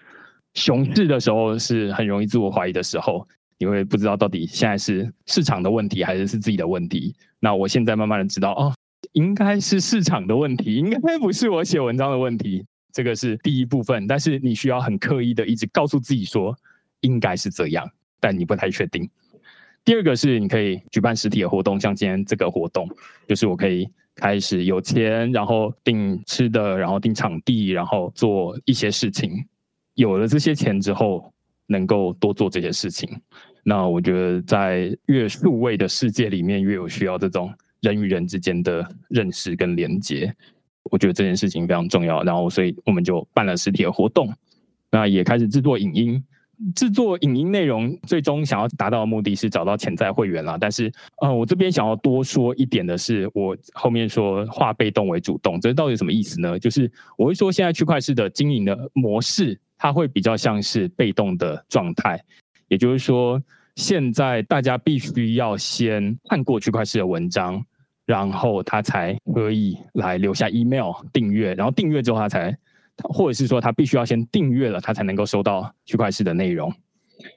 [0.53, 7.13] 熊市的时候是很容易自我怀疑的时候，因为不知道到底现在是市场的问题还是是自己的问题。
[7.41, 8.74] 那我现在慢慢的知道哦。
[9.14, 12.66] 应该是市场的问题，应该不是我写文章的问题。
[12.91, 16.55] 这个是第一部分，但是你需要很刻意的一直告诉自己说
[16.99, 17.89] 应该是这样，
[18.20, 19.09] 但你不太确定。
[19.84, 22.88] 第二个是你可以举办实体的活动，像今天这个活动，
[23.28, 29.43] 就是我可以开始有钱，然后订吃的，然后订场地，然后做一些事情。
[29.95, 31.34] 有了这些钱之后，
[31.68, 33.09] 能够多做这些事情。
[33.64, 37.53] 那我觉得，在越数位的世界里面，越有需要这种
[37.84, 40.34] 人与人之间的认识跟连接。
[40.91, 42.23] 我觉得这件事情非常重要。
[42.23, 44.34] 然后，所以我们就办了实体的活动，
[44.89, 46.23] 那也开始制作影音。
[46.75, 50.55] 制作影音内容，最终想要达到的目的是找到潜在会员啦。
[50.57, 56.57] 但是，呃，我这边想要多说一点的是，我后面说化被动为主动，这到底什么意思呢？
[56.57, 62.23] 就是我会说，现在区块式的经营的模式，它会比较像是被动的状态。
[62.69, 63.41] 也就是说，
[63.75, 67.65] 现在大家必须要先看过区块式的文章，
[68.06, 72.58] 然后他才可以来留下 email 订阅，然后订阅之后他才。
[73.06, 76.72] 或者是说他必须要先订阅了，他才能够收到区块式的内容。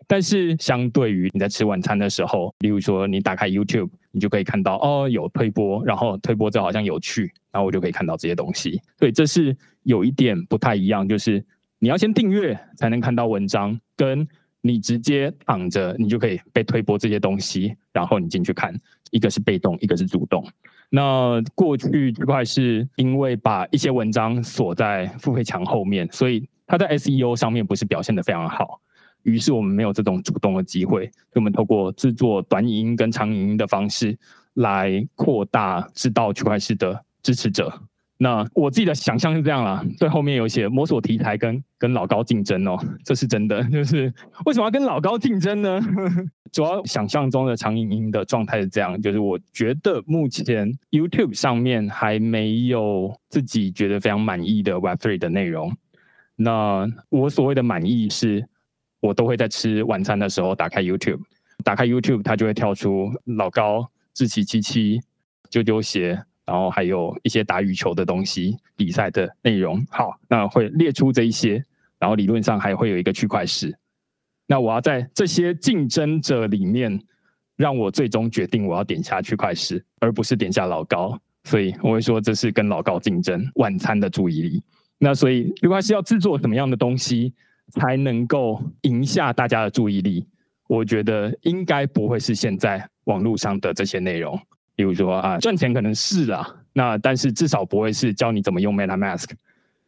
[0.06, 8.78] 但是相对于你在吃晚餐的时候，例如说你打开 YouTube，你就可以看到哦有推播，然后推播这好像有趣，然后我就可以看到这些东西。
[8.98, 11.42] 所以这是有一点不太一样，就是
[11.78, 14.28] 你要先订阅才能看到文章，跟
[14.66, 18.74] 你直接躺着你就可以被推播这些东西，然后你进去看，
[19.10, 20.44] 一个是被动，一个是主动。
[20.88, 28.80] 那过去区块是因为把一些文章锁在付费墙后面，所以它在 SEO 上面不是表现的非常好。
[29.22, 34.16] 于是我们没有这种主动的机会，所以我们透过制作短影音跟长影音的方式
[34.54, 37.82] 来扩大知道区块式的支持者。
[38.18, 43.62] 那我自己的想象是这样啦，最后面有写摸索题材跟跟老高竞争哦，这是真的。
[43.64, 44.12] 就是
[44.46, 45.78] 为什么要跟老高竞争呢？
[46.50, 55.76] 主要想象中的长影音的状态是这样，就是我觉得目前 YouTube 上面还没有自己觉得非常满意的 Web3 的内容。
[56.36, 58.48] 那我所谓的满意是，
[59.00, 61.20] 我都会在吃晚餐的时候打开 YouTube，
[61.62, 65.00] 打开 YouTube 它就会跳出老高、志奇七七、
[65.50, 66.24] 啾啾鞋。
[66.46, 69.84] 然后还有一些打羽球的东西，比赛的内容。
[69.90, 71.62] 好，那会列出这一些，
[71.98, 73.76] 然后理论上还会有一个区块式。
[74.46, 77.02] 那我要在这些竞争者里面，
[77.56, 81.18] 让我最终决定我要点下区块式，而不是点下老高。
[81.42, 84.62] 所以我会说这是跟老高竞争晚餐的注意力。
[84.98, 87.34] 那所以区块式要制作什么样的东西
[87.72, 90.26] 才能够赢下大家的注意力？
[90.68, 94.40] 我觉得应该不会是现在网络上的这些内容。
[94.76, 99.30] 比如说啊，赚钱可能是啦，那但是至少不会是教你怎么用 MetaMask，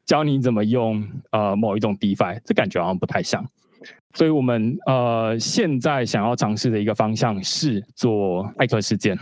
[0.07, 3.47] 教你怎么用呃某一种 DeFi，这感觉好像不太像。
[4.15, 9.17] 所以我们呃现在想要尝试的一个方向是做艾克事件，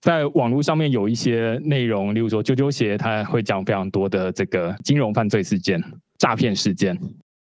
[0.00, 5.82] 在网络上面有一些内容，例如说啾啾鞋，它会讲非常多的这个金融犯罪事件、
[6.16, 6.96] 诈骗事件，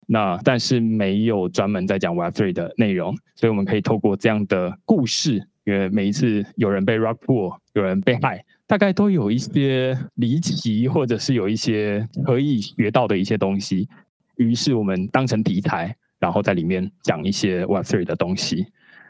[0.06, 5.46] 那但是没有专门在讲 Web3 的内容，所以我们可以透过这样的故事。
[5.64, 13.88] 因为每一次有人被 rock pool，有人被害，大概都有一些离奇，或者是有一些可以学到的一些东西。
[14.36, 18.66] 于是我们当成题材，然后在里面讲一些 Web Three 的东西。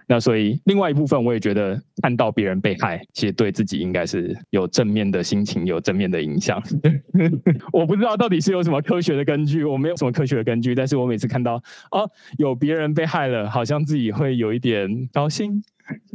[0.08, 6.60] 那所以另外一部分，我也觉得看到别人被害，其实对自己应该是有正面的心情，有正面的影响。
[7.72, 11.54] 我不知道到底是有什么科学的根据，我没有什么科学的根据，但是我每次看到
[11.92, 15.62] 哦，有别人被害了，好像自己会有一点高兴。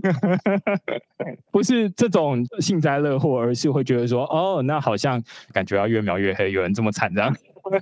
[1.52, 7.36] 不是这种幸灾乐祸，而是会觉得说，哦，那好像感觉要越描越黑，有人这么惨这样。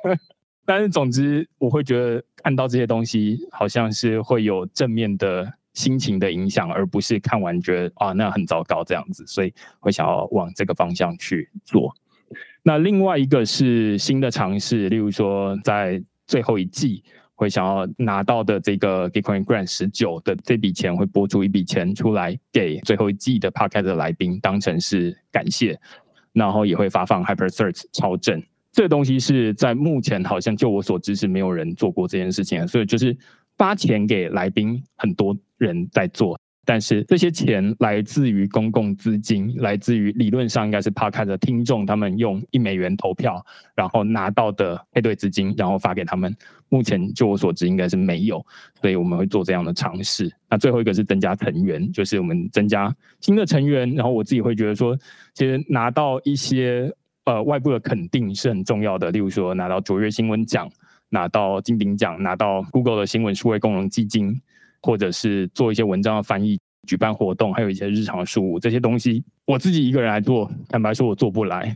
[0.66, 11.94] 但是总之，我会觉得看到这些东西，好像是会有正面的心情的影响，而不是看完觉得啊，那很糟糕这样子，所以会想要往这个方向去做。
[12.64, 17.04] 那另外一个是新的尝试，例如说在最后一季。
[17.36, 25.78] 会想要拿到的这个 Bitcoin Grant 十九的这笔钱，会拨出一笔钱出来给最后一季的 Podcast 的来宾，当成是感谢，
[26.34, 28.42] 然后也会发放 Hyper Search 超正。
[28.72, 33.16] 这个东西是在目前好像就我所知是没有人做过这件事情，所以就是
[33.58, 36.40] 发钱给来宾，很多人在做。
[36.68, 46.36] 但是这些钱来自于公共资金，来自于理论上应该是 Podcast 的听众，他们用一美元投票，然后拿到的配对资金，然后发给他们。
[46.70, 48.45] 目前就我所知应该是没有，
[48.82, 50.32] 所以我们会做这样的尝试。
[50.49, 53.89] 那最后一个是增加成员，就是我们增加新的成员。
[53.93, 54.97] 然后我自己会觉得说，
[55.34, 56.91] 其实拿到一些
[57.26, 60.70] 呃外部的肯定是很重要的，例如说拿到卓越新闻奖，
[61.09, 64.41] 拿到金鼎奖，拿到 Google 的新闻数位共荣基金。
[64.82, 71.76] 或者是做一些文章的翻译、举办活动，还有一些日常的事务，这些东西我自己一个人来做，坦白说我做不来，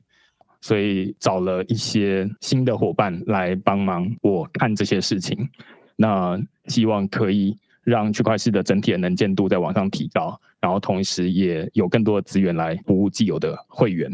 [0.61, 5.49] 所以找了一些新的伙伴来帮忙我看这些事情。
[5.95, 14.11] 那希望可以让区块链的整体的能见度在往上提高，然后同时也有更多的资源来服务既有的会员。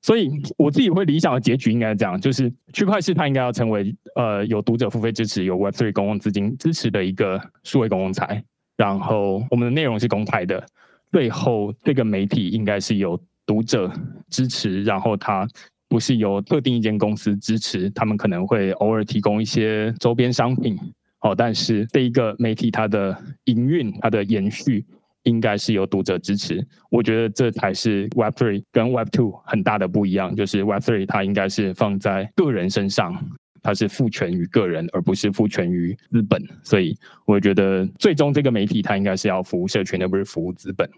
[0.00, 8.42] 所以我自己会理想的结局应该是这样，就是区块链它应该要成为呃有读者付费支持、有 Web3 公共资金支持的一个数位公共财，
[8.76, 10.64] 然后我们的内容是公开的，
[11.10, 13.92] 最后这个媒体应该是有读者
[14.30, 15.46] 支持，然后它
[15.88, 20.76] 不是由特定一间公司支持，他们可能会偶尔提供一些周边商品，
[21.20, 24.84] 哦，但是这一个媒体它的营运、它的延续。
[25.24, 30.34] 应该是由读者支持，我觉得这才是 Web Three 跟 Web Two 很大的不一样。
[30.34, 33.14] 就是 Web Three 它应该是放在个人身上，
[33.60, 36.42] 它是赋权于个人，而不是赋权于资本。
[36.62, 40.88] 所以我觉得最终这个媒体它应该是要服务社群，而不是服务资本。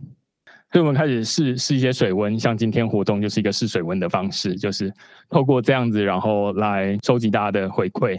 [0.72, 4.92] 所以我们开始试试一些水温，像今天活动就是一个试水温的方式，就是
[5.28, 8.16] 透过这样子，然后来收集大家的回馈。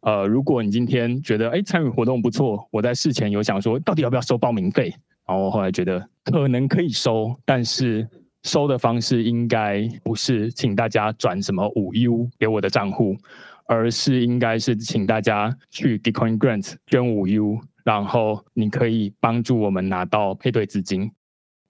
[0.00, 4.94] 呃，如果你今天觉得哎参与活动不错，我在事前有想说到底要不要收报名费。
[5.26, 8.06] 然后后来觉得可能可以收，但是
[8.42, 13.16] 收的方式应该不是请大家转什么五 U 给我的账户，
[13.64, 21.10] 而是应该是请大家去 Bitcoin Grant 捐五 U，然后你可以帮助我们拿到配对资金。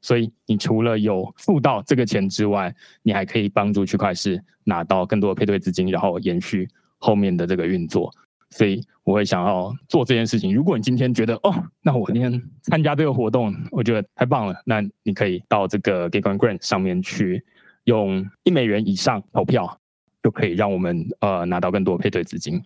[0.05, 8.13] 所以你除了有付到这个钱之外，你还可以帮助区块市拿到更多的配对资金，然后延续后面的这个运作。
[8.51, 10.55] 所以我会想要做这件事情。
[10.55, 17.43] 如果你今天觉得哦，那我今天参加这个活动，我觉得太棒了，那你可以到这个 g i t c o i n Grant 上面去，
[17.85, 19.81] 用一美元以上投票，
[20.23, 22.63] 就可以让我们呃拿到更多配对资金。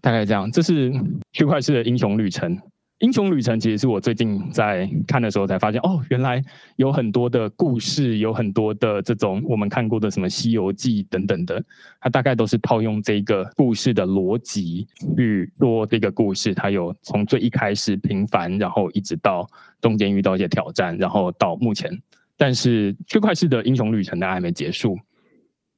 [0.00, 0.92] 大概这样，这是
[1.32, 2.60] 区块链的英雄旅程。
[3.00, 6.42] 英雄旅程其实是我最近在看的时候才发现，哦，原来
[6.76, 11.62] 有很多的故事，有很多的这种我们看过的什么《西游记》等等的，
[11.98, 14.86] 它大概都是套用这个故事的逻辑
[15.16, 16.54] 去做这个故事。
[16.54, 19.48] 它有从最一开始平凡，然后一直到
[19.80, 21.90] 中间遇到一些挑战，然后到目前。
[22.36, 24.94] 但是区块链的英雄旅程呢还没结束，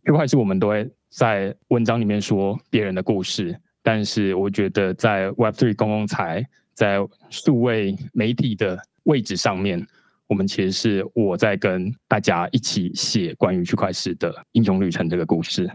[0.04, 6.44] 区块链我们都会在文章里面说别人的故事，但是我觉得在 Web3 公共财。
[6.74, 6.98] 在
[7.30, 9.86] 数位媒体的位置上面，
[10.26, 15.70] 我们其实是我在跟大家一起写关于区块链的英雄旅程这个故事。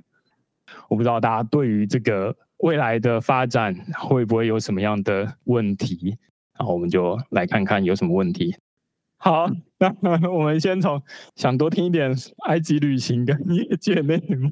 [0.89, 6.17] 我不知道大家对于这个未来的发展会不会有什么样的问题，
[6.57, 8.55] 然后我们就来看看有什么问题。
[9.17, 9.93] 好，那
[10.31, 11.01] 我们先从
[11.35, 12.15] 想多听一点
[12.47, 14.51] 埃及旅行跟业界内幕。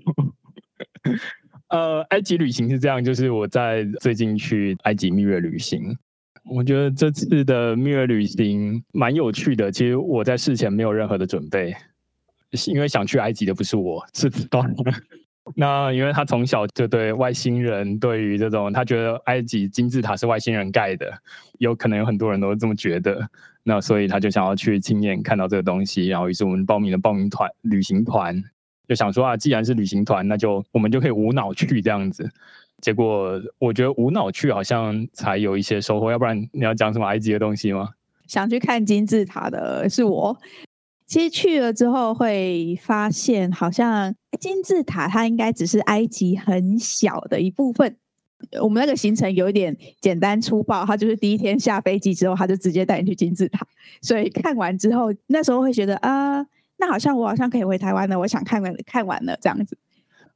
[1.69, 5.97] 呃，埃及旅行是这样，就是我在最近去埃及蜜月旅行。
[6.47, 9.71] 我觉得这次的蜜月旅行蛮有趣的。
[9.71, 11.75] 其实我在事前没有任何的准备，
[12.67, 14.73] 因为想去埃及的不是我，是段。
[15.55, 21.11] 那因为他从小就对外星人，对于这种他觉得埃及金字塔是外星人盖的，
[21.59, 23.27] 有可能有很多人都这么觉得。
[23.63, 26.07] 那所以他就想要去亲眼看到这个东西。
[26.07, 28.43] 然后于是我们报名了报名团旅行团，
[28.87, 32.27] 就想说啊，既然是旅行团，那就我们就可以无脑去这样子。
[32.81, 37.89] 结果我觉得无脑去好像才有一些收获，要不然你要讲什么埃及的东西吗？
[38.27, 40.37] 想去看金字塔的是我。
[41.07, 47.95] 其实去了之后会发现，好像金字塔它应该只是埃及很小的一部分。
[48.59, 53.65] 我们那个行程有一点简单粗暴，他就是第一天下飞机之后，他就直接带你去金字塔。
[54.01, 56.45] 所以看完之后，那时候会觉得啊，
[56.77, 58.19] 那好像我好像可以回台湾了。
[58.19, 59.77] 我想看完看完了这样子。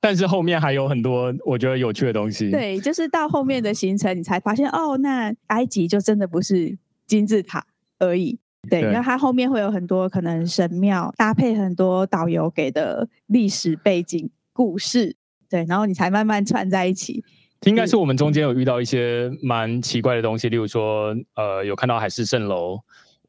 [0.01, 2.49] 但是后面还有很多我觉得有趣的东西。
[2.51, 7.65] 对，就是到后面的行程，你才发现哦，那埃及就真的不是金字塔
[7.99, 8.39] 而已。
[8.69, 15.15] 对，因为它后面会有很多可能神庙，搭配很多导游给的历史背景故事。
[15.49, 17.23] 对，然后你才慢慢串在一起。
[17.65, 22.79] 应该是我们中间有遇到一些蛮奇怪的东西，例如说，呃，有看到海市蜃楼。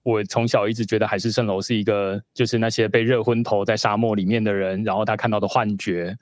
[0.03, 6.17] 我从小一直觉得海市蜃楼是一个，就是那些被热昏头在沙漠里面的人，然后他看到的幻觉。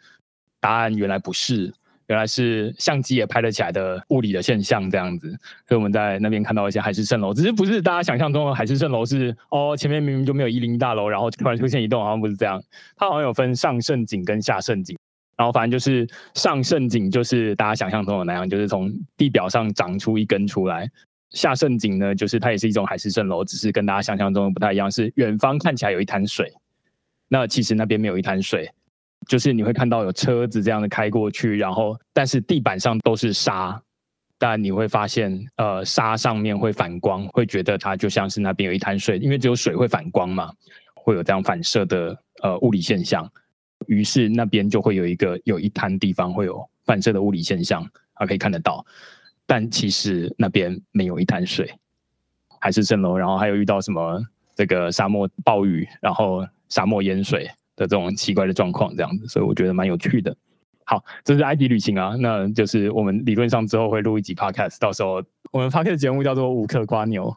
[0.61, 1.73] 答案原来不是，
[2.09, 5.29] 原来是相机也拍得起来的物理的现象这样子。
[5.67, 12.63] 所以我们在那边看到一些海市蜃楼，只是不是大家想象中的海市蜃楼是哦，前面明明就没有一零大楼，然后突然出现一栋，好像不是这样。
[12.97, 14.97] 它好像有分上盛景跟下盛景，
[15.37, 20.91] 然后反正就是上盛景就是大家想象中的那样，就是从地表上长出一根出来。
[21.31, 26.51] 下盛景呢，就是它也是一种海市蜃楼，只是跟大家想象中的不太一样，是远方看起来有一滩水，
[27.29, 28.71] 那其实那边没有一滩水。
[29.29, 33.79] 就是你会看到有车子这样的开过去，然后但是地板上都是沙，
[34.39, 40.51] 但你会发现，呃，沙上面会反光，会觉得它就像是那边有一滩水，因为只有水会反光嘛，
[40.95, 43.31] 会有这样反射的呃物理现象，
[43.87, 48.83] 于是那边就会有一个有一滩地方会有反射的物理现象，啊可以看得到，
[49.45, 51.71] 但其实那边没有一滩水，
[52.61, 54.25] 还是蜃楼，然后还有遇到什么
[54.55, 57.47] 这个沙漠暴雨，然后沙漠淹水。
[57.79, 60.37] 的这种奇怪的状况，这样子，所以我觉得蛮有趣的。
[60.85, 65.23] 好，这是埃及旅行啊，那就是我们理论上之后会录一集 podcast，到时候
[65.53, 67.35] 我们 podcast 节目叫做五克瓜牛，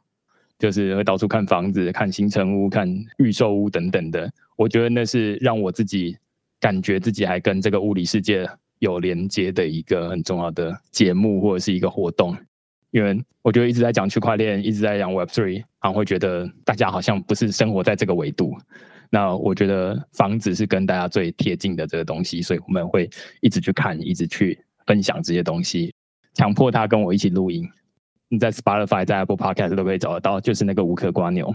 [0.58, 4.32] 就是会到处看房子、看新城屋、看预售屋等等的。
[4.56, 6.18] 我觉得那是让我自己
[6.60, 12.36] 感觉自己还跟这个物理世界有连接的一个很重要的节目或者是一个活动，
[12.92, 18.56] 因为我觉得一直在讲区块链，一直在讲 Web Three，然后会觉得大家好像不是生活在这个维度。
[19.14, 23.10] 那我觉得房子是跟大家最贴近的这个东西，所以我们会
[23.42, 24.58] 一直去看，一直去
[24.88, 25.94] 分享这些东西，
[26.34, 27.68] 强迫他跟我一起录音。
[28.30, 31.54] 你在 Spotify、在 Apple Podcast 都可以找得到，就是那个无壳瓜牛。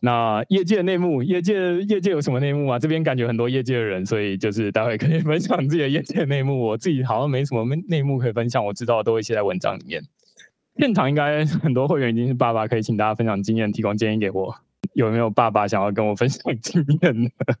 [0.00, 2.78] 那业界内幕，业界业界有什么内幕啊？
[2.78, 6.58] 这边感觉很多业界的人，所以就是待会可以 分享自己的业界内幕。
[6.58, 10.02] 我自己好像没什么内幕可以分享，我知道都会写在文章里面。
[10.78, 14.54] 现场应该很多会员已经是爸爸，可以请大家分享经验，提供建议给我。
[14.94, 17.28] 有没有爸爸想要跟我分享经验呢？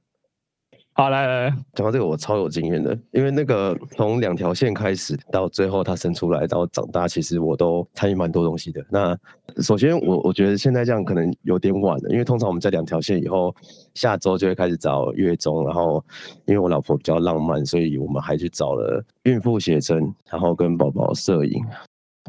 [0.92, 8.84] 好，来来，讲到这个，我超有经验的，因为那个从两条线开始到最后他生出来，到长大，其实我都参与蛮多东西的。
[8.90, 9.16] 那
[9.62, 13.54] 首先，我我觉得现在这样可能有点晚了，因为通常我们在两条线以后，
[13.94, 16.04] 下周就会开始找月中，然后
[16.44, 21.64] 因为我老婆比较浪漫，所以我们还去找了孕妇写真，然后跟宝宝摄影。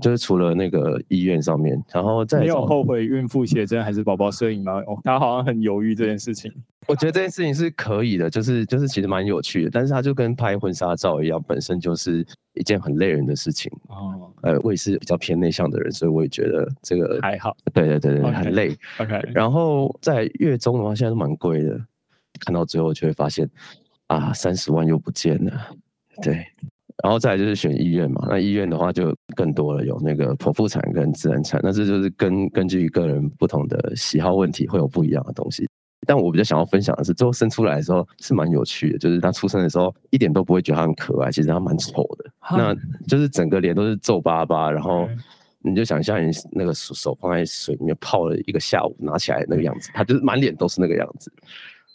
[0.02, 4.74] 就是除了那个医院上面，然后再没有后悔孕妇写真还是宝宝摄影吗？
[4.88, 6.52] 哦，他好像很犹豫这件事情。
[6.88, 12.26] 我觉得这件事情是可以的，就是就是其实蛮有趣的，但是它就跟拍婚纱照一样，本身就是
[12.56, 13.72] 一件很累人的事情。
[13.88, 17.56] 哦，呃，我也是比较偏内向的人，所以我也觉得这个还好。
[17.72, 18.76] 对对对对，很累。
[18.97, 21.80] OK， 然后在月中的话，现在都蛮贵的，
[22.39, 23.47] 看到最后就会发现
[24.08, 25.54] 啊，三十万又不见了。
[26.24, 26.43] 对。
[27.04, 35.68] 然后再来就是选医院嘛，那医院的话就更多了，有那个剖腹产跟自然产，那这就是根根据个人不同的喜好问题会有不一样的东西。
[36.08, 42.76] 但我比较想要分享的是，最后生出来的时候是蛮有趣的，就是他出生的时候一点都不会觉得他很可爱，其实他蛮丑的，那
[43.08, 45.08] 就是整个脸都是皱巴巴，然后
[45.60, 51.32] 你就想象你那个手放在水里面泡了一个下午，拿起来那个样子，他就是满脸都是那个样子。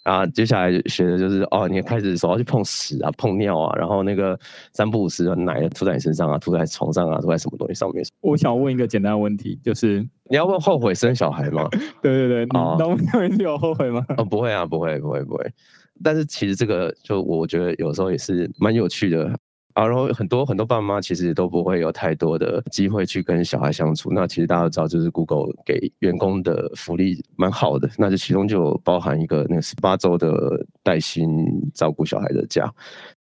[0.07, 4.39] 啊，接下来学的就是哦，你开始手要去碰屎啊，碰尿啊，然后那个
[4.73, 8.05] 三不五时奶吐在你身上啊，吐在床上啊，吐在什么东西上面。
[8.21, 9.99] 我想问一个简单的问题，就是
[10.31, 11.69] 你要问后悔生小孩吗？
[12.01, 12.77] 对对对，哦，
[13.13, 14.05] 那你有后悔吗？
[14.17, 15.45] 哦，不会啊，不会，不会，不会。
[16.05, 19.37] 但是其实这个就我觉得有时候也是蛮有趣的。
[19.77, 24.11] 啊，然后很多很多爸妈其实都不会有太多的机会去跟小孩相处。
[24.11, 31.29] 那其实大家都知道，就是 Google 给员工的福利蛮好的，那就其中就包含一个那个十八周的带薪
[31.75, 32.73] 照顾小孩的假，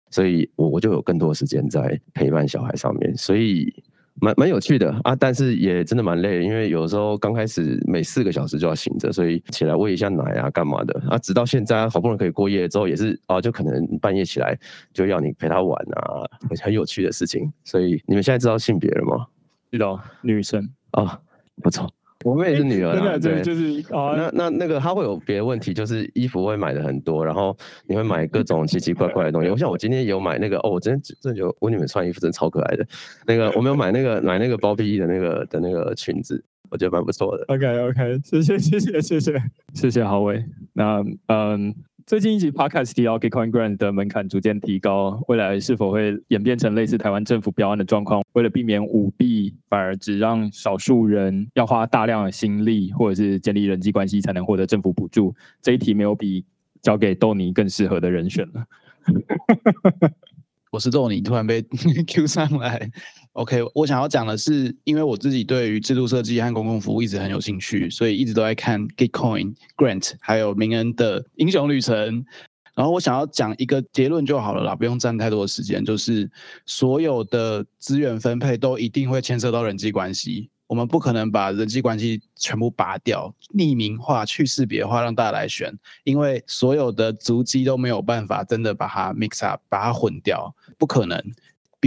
[0.09, 3.83] 所以我我就有更多时间在陪伴小孩上面，所以。
[4.19, 11.17] 蛮蛮有趣的啊，但是也真的蛮累，因为有时候刚开始每四个小时就要醒着，所以起来喂一下奶啊，干嘛的啊？
[11.19, 14.57] 直到现在好不容易可以过夜之后，也是啊，就可能半夜起来
[14.93, 16.25] 就要你陪他玩啊，
[16.63, 17.51] 很有趣的事情。
[17.63, 19.27] 所以你们现在知道性别了吗？
[19.71, 21.19] 知道，女生啊，
[21.61, 21.91] 不错。
[22.25, 27.55] 我们也是女儿，对，就是那那那个她会有别的问题，就是衣服会买的很多，然后
[27.85, 29.49] 你会买各种奇奇怪怪的东西。
[29.49, 32.85] 我 像我今天有买那个哦，我今天真的有我女儿穿衣服真的超可爱的，
[33.25, 37.45] 那个我没有买那个买那个包皮衣的那个的那个裙子，我觉得蛮不错的。
[37.47, 39.41] OK OK，谢谢谢谢谢谢
[39.73, 40.43] 谢谢郝伟。
[40.73, 41.73] 那嗯。
[42.07, 48.23] 最近一集 Podcast 提到 Bitcoin Grant 的门槛逐渐提高，未来是否会演变成类似台湾政府标案的状况？
[48.31, 55.35] 为了避免舞弊，反而只让少数人要花大量的心力，或者是建立人际关系才能获得政府补助？
[55.61, 56.45] 这一题没有比
[56.81, 58.65] 交给豆尼更适合的人选了。
[60.71, 61.61] 我是豆尼，突然被
[62.07, 62.89] Q 上来。
[63.37, 72.25] OK，我想要讲的是，因为我自己对于制度设计和公共服务一直很有兴趣，所以一直都在看 Gitcoin Grant 还有明恩的英雄旅程。
[72.73, 75.85] 然后我想要讲一个结论就好了啦，不用占太多的时间。
[75.85, 76.27] 就是
[76.65, 85.71] 所有的资源分配都一定会牵涉到人际关系，我们不可能把人际关系全部拔掉、匿名化、去识别化，让大家来选，
[86.03, 91.23] 因为所有的足迹都没有办法真的把它 mix up、把它混掉，不可能。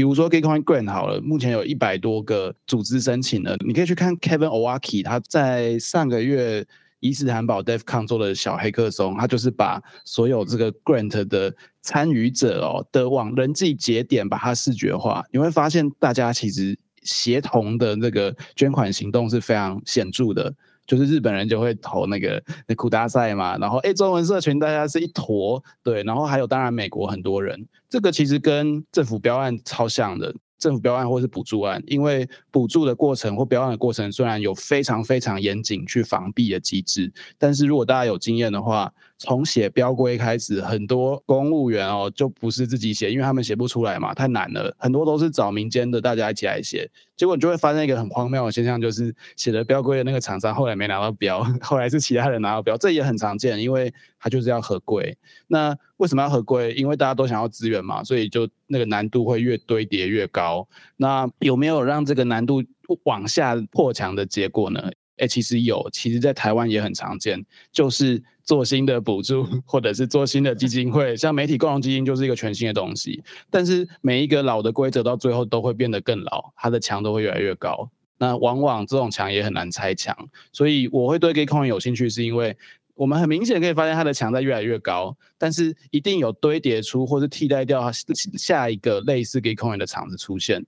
[0.01, 3.55] 比如说 Gitcoin Grant 好了，目前有一百多个组织申请了。
[3.67, 6.67] 你可以去看 Kevin Owaki，他在上个月
[7.01, 20.55] 伊斯坦堡 DevCon 做的小黑客松，他就是把所有这个 Grant 的参与者哦的往人际节点把它视觉化，你会发现大家其实协同的那个捐款行动是非常显著的。
[20.87, 44.75] 就是日本人就会投那个那库大赛嘛，然后哎，中文社群大家是一坨，对，然后还有当然美国很多人，这个其实跟政府标案超像的，政府标案或是补助案，因为补助的过程或标案的过程虽然有非常非常严谨去防弊的机制，但是如果大家有经验的话，从写标规开始，很多公务员哦就不是自己写，因为他们写不出来嘛，太难了。
[44.79, 55.15] 很多都是找民间的大家一起来写，结果你就会发现一个很荒谬的现象，就是写的标规的那个厂商后来没拿到标， 后来是其他人拿到标，这也很常见，因为他就是要合规。
[55.49, 56.73] 那为什么要合规？
[56.73, 60.67] 因为大家都想要资源嘛，所以就那个难度会越堆叠越高。
[60.97, 62.65] 那有没有让这个难度
[63.05, 64.91] 往下破墙的结果呢？
[65.19, 73.23] 哎，其实有，其实在台湾也很常见，就是做新的补助， 或者是做新的基金会， 像媒体共同基金就是一个全新的东西。
[73.49, 77.89] 但是每一个老的规则到最后都会变得更老，它的墙都会越来越高。
[78.19, 80.17] 那往往这种墙也很难拆墙，
[80.53, 82.57] 所以我会对 Gitcoin 有兴趣，是因为
[82.97, 90.67] 我们很明显可以发现它的墙在越来越高，但是一定有堆叠出或是替代掉下一个类似 Gitcoin 的厂子出现。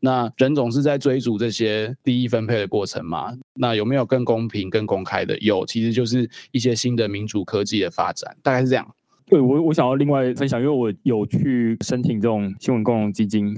[0.00, 3.32] 那人总是在追逐这些利益分配的过程嘛？
[3.54, 5.38] 那有没有更公平、更公开的？
[5.40, 8.94] 有，其实就是一些新的民主科技的发展，大概是这样。
[9.26, 13.54] 对我，我想要另外分享，因为我有去申请这种新闻共融基金，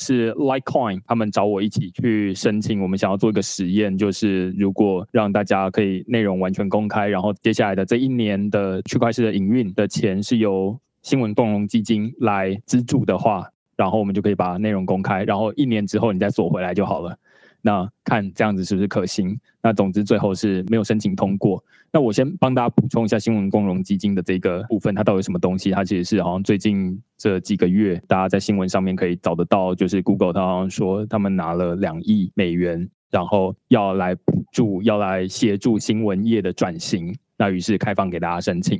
[0.00, 13.50] 是 Litecoin 他们找我一起去申请，我们想要做一个实验，就是如果让大家可以内容完全公开，然后接下来的这一年的区块链的营运的钱是由新闻共融基金来资助的话。
[13.76, 17.16] 然后我们就可以把内容公开，然后一年之后你再锁回来就好了。
[17.62, 19.38] 那看这样子是不是可行？
[19.62, 21.64] 那总之最后是没有申请通过。
[21.90, 25.70] 那我先帮大家补充一下新闻共融基金的这个部分，它到底什么东西？
[25.70, 37.16] 它其实是好像最近这几个月大家在新闻上面可以找得到，就是 Google 它好像说他们拿了两亿美元，然后要来补助，要来协助新闻业的转型。
[37.38, 38.78] 那于是开放给大家申请。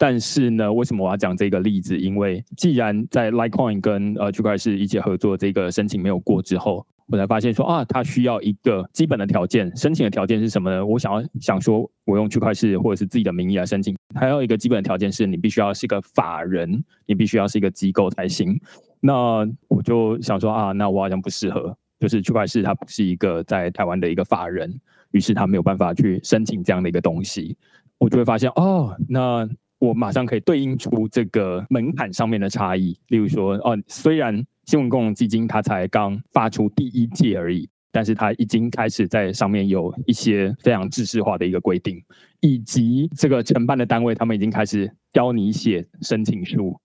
[0.00, 1.98] 但是呢，为什么我要讲这个例子？
[1.98, 9.76] 因为既然在 Litecoin 跟呃区块链一起合作，这个申请没有过之后，我才发现说啊，它需要一个基本的条件。
[9.76, 10.86] 申请的条件是什么呢？
[10.86, 18.56] 我想要想说，我用区块链或者是自己的名义来申请，还有一个基本的条件是你必须要是一个法人，你必须要是一个机构才行。
[19.00, 24.72] 那我就想说啊，那我好像不适合，就是区块链它不是一个在台湾的一个法人，
[25.10, 27.56] 于是他没有办法去申请这样的一个东西。
[27.98, 29.48] 我就会发现哦，那。
[29.78, 42.02] 我马上可以对应出这个门槛上面的差异，例如说，哦，虽然新闻共基金它才刚发出第一季而已，但是它已经开始在上面有一些非常制式化的一个规定，
[42.40, 46.78] 以及这个承办的单位他们已经开始教你写申请书。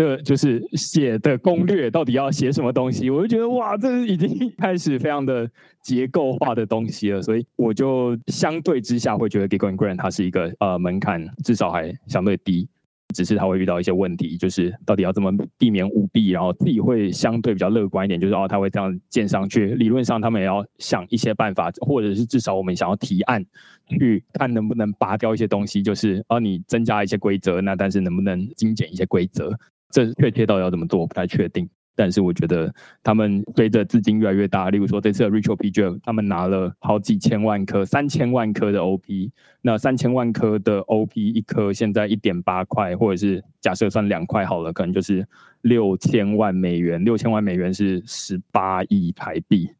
[0.00, 3.10] 这就是写的攻略，到底要写什么东西？
[3.10, 5.46] 我就觉得哇，这已经 开始非常的
[5.82, 12.66] 结构化的东西了，所以我就相对之下会觉得 Get Grant 它是一个呃门槛至少还相对低，
[13.14, 23.44] 只是它会遇到一些问题，就是到底要怎么避免舞弊，然后自己会相对比较乐观一点，就是哦，它会这样建上去，理论上他们也要想一些办法，或者是至少我们想要提案
[23.86, 29.50] 去看能不能拔掉一些东西，就是哦，你增加一些规则，那但是能不能精简一些规则？
[29.90, 31.68] 这确切到底要怎么做，我不太确定。
[31.96, 32.72] 但是我觉得
[33.02, 35.70] 他们随着资金越来越大，例如说这次的 Rachel P.
[35.70, 35.98] J.
[36.02, 39.30] 他们拿了好几千万颗、三千万颗的 OP，
[39.60, 45.26] 那三千万颗的 OP 一颗现在一点八块，或者是假设算两块好了，可能就是
[45.62, 47.04] 六千万美元。
[47.04, 49.70] 六千万美元是十八亿台币，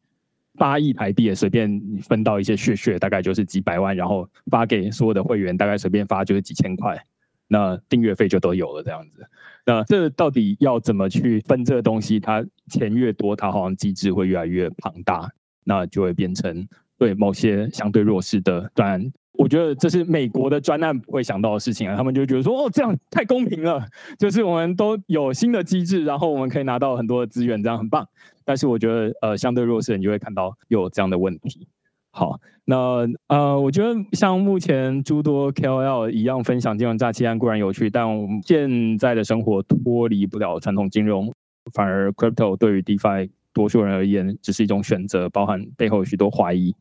[0.59, 7.03] 八亿台币也随便分到一些血血，大概就是几百万，然后发给所有的会员，大概随便发就是几千块。
[7.47, 9.25] 那订阅费就都有了，这样子。
[9.65, 12.19] 那这到底要怎么去分这个东西？
[12.19, 15.29] 它钱越多，它好像机制会越来越庞大，
[15.63, 19.11] 那就会变成对某些相对弱势的专案。
[19.33, 23.83] 我觉得这是美国的专案会想到的事情啊，他们就觉得说，哦，这样太公平了，
[24.19, 28.07] 就是我们都有新的机制，然后我们可以拿到很多的资源，这样很棒。
[28.43, 31.67] 但是我觉得，呃，相对弱势的，你就会看到有这样的问题。
[32.13, 41.33] 好，那呃，我觉得像目前诸多 KOL 一样分享金融诈欺案固然有趣，但我们现在的生活脱离不了传统金融，
[41.73, 46.75] 反而 Crypto 对于 DeFi 多数人而言只是一种选择，包含背后许多怀疑。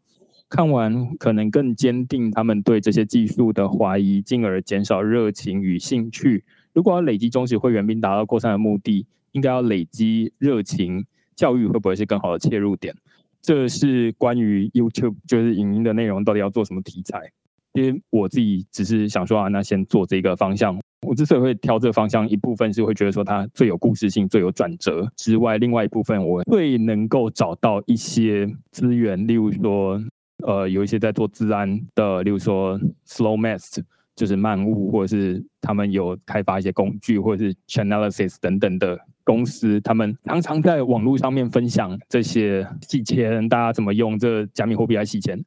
[0.49, 6.45] 看完可能更坚定他们对这些技术的怀疑，进而减少热情与兴趣。
[6.73, 11.05] 如果要累积忠实会员并达到扩散的目的，应该要累积热情，
[11.37, 12.97] 教育会不会是更好的切入点？
[13.43, 17.31] 这是关于 YouTube，就是影音的内容到底要做什么题材？
[17.73, 20.79] 因为我自己只是想说啊，那先做这个方向。
[21.07, 29.99] 我之所以会挑这个方向，一部分是会觉得说它最有故事性、最有转折之外，另外一部分我最能够找到一些资源，例如说，
[30.45, 33.83] 呃，有一些在做自安的，例如说 Slow Math，
[34.15, 39.01] 就是慢物，或者是他们有开发一些工具，或者是 Chainalysis 等等的。
[39.31, 45.41] 公司他们常常在网络上面分享这些洗钱，大家怎么用这加密货币来洗钱？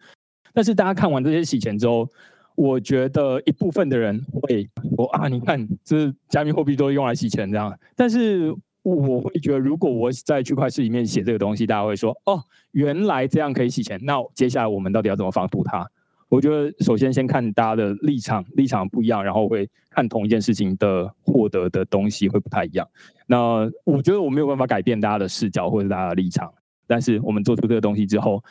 [0.54, 2.08] 但是大家看完这些洗钱之后，
[2.56, 15.86] 我觉得一部分的人会说啊，你看这加密货币都用来洗钱这样，但是我会觉得，如果我在区块链里面写这个东西，大家会说哦，原来这样可以洗钱，那接下来我们到底要怎么防堵它？
[16.30, 22.88] 我觉得首先先看大家的立场，立场不一样，然后会看同一件事情的获得的东西会不太一样。
[23.28, 26.52] 那我觉得我没有办法改变大家的视角或者大家的立场，
[26.88, 28.44] 但是我们做出这个东西之后，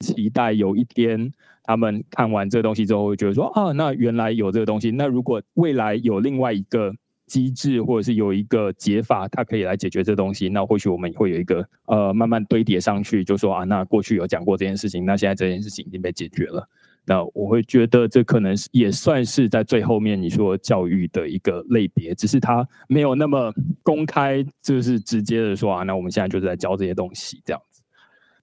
[0.00, 4.90] 期待有一天他们看完这个东西之后，会觉得说啊，那原来有这个东西。
[4.90, 6.92] 那如果未来有另外一个
[7.26, 16.66] 机制，或者是有一个解法，它可以来解决这东西，那或许我们会有一个呃慢慢堆叠上去，就说啊，那过去有讲过这件事情，那现在这件事情已经被解决了。
[17.08, 23.50] 那我会觉得这可能是也算是在最后面你说教育的一个类别，只是它没有那么
[23.82, 27.82] 公开，就是直接的说啊，那我们现在就是在教这些东西这样子。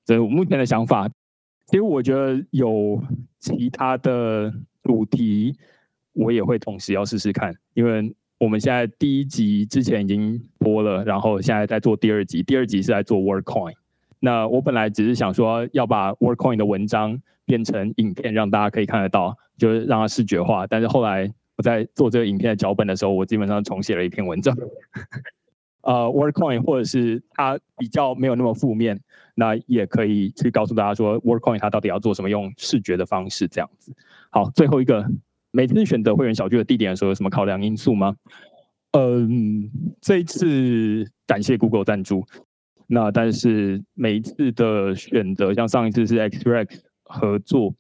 [0.04, 1.08] 所以我目前的想法，
[1.68, 3.00] 其实我觉得有
[3.40, 4.52] 其他的
[4.82, 5.56] 主题，
[6.14, 13.74] 我也会同时要试试看，因为我们现在第一集之前已经播了，然后现在在做第二集，第二集是在做 WorkCoin。
[14.20, 20.66] 那我本来只是想说要把 WorkCoin 的文章变成影片，让大家可以看得到，就是让它视觉化。
[20.68, 24.56] 但是后来我在做这个影片的脚本的时候，我基本上重写了一篇文章。
[25.82, 29.00] 呃，WorkCoin 或者是它比较没有那么负面，
[29.36, 33.94] 那也可以去告诉大家说 WorkCoin 它到底要做什么，用视觉的方式这样子。
[34.32, 35.06] 好，最后一个，
[35.52, 38.16] 每次选择会员小聚的地点的时候，有什么考量因素吗？
[38.94, 39.70] 嗯，
[40.02, 42.26] 这一次感谢 Google 赞助。
[42.88, 47.74] 那但是每一次的选择，像上一次是 Xrex 合作，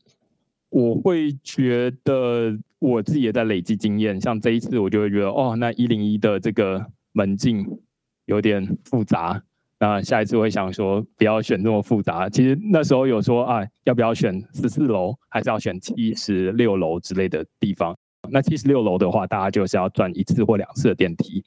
[0.69, 4.19] 我会觉得我自己也在累积经验。
[4.19, 7.65] 像这一次，我就会觉得哦，那一零一的这个门禁
[8.25, 9.43] 有点复杂。
[9.77, 12.29] 那下一次我会想说，不要选这么复杂。
[12.29, 17.95] 其实那时候有说啊，要不要选十四楼，还是要选七十六楼之类的地方？
[18.31, 21.43] 那七十六楼的话，大家就是要转一次或两次的电梯。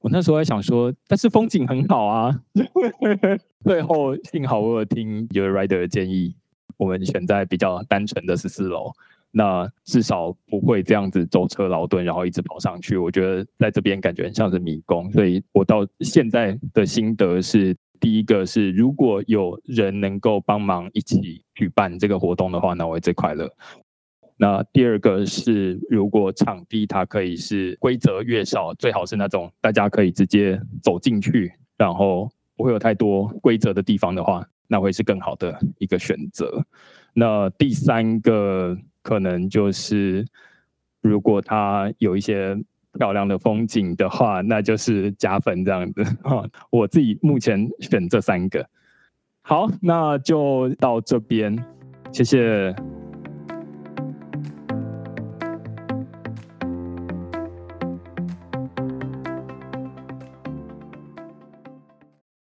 [0.00, 2.40] 我那时候还想说，但是风景很好啊。
[3.64, 6.36] 最后幸好我有听 Your Rider 的建议，
[6.76, 8.92] 我们选在比较单纯的十四楼，
[9.32, 12.96] 那至少不会这样子舟车劳顿，然后一直跑上去。
[12.96, 23.50] 我觉得在这边感觉很像是迷宫，所以我到现在的心得是：第一个是如果有人能够帮忙一起举办这个活动的话，那我会最快乐。
[24.38, 36.62] 那第二个是，如果场地它可以是规则越少，最好是那种大家可以直接走进去，然后不会有太多规则的地方的话，那会是更好的一个选择。
[37.14, 40.22] 那第三个可能就是，
[41.00, 42.54] 如果它有一些
[42.98, 46.04] 漂亮的风景的话，那就是加分这样子。
[46.70, 48.68] 我自己目前选这三个。
[49.40, 51.56] 好，那就到这边，
[52.12, 52.74] 谢谢。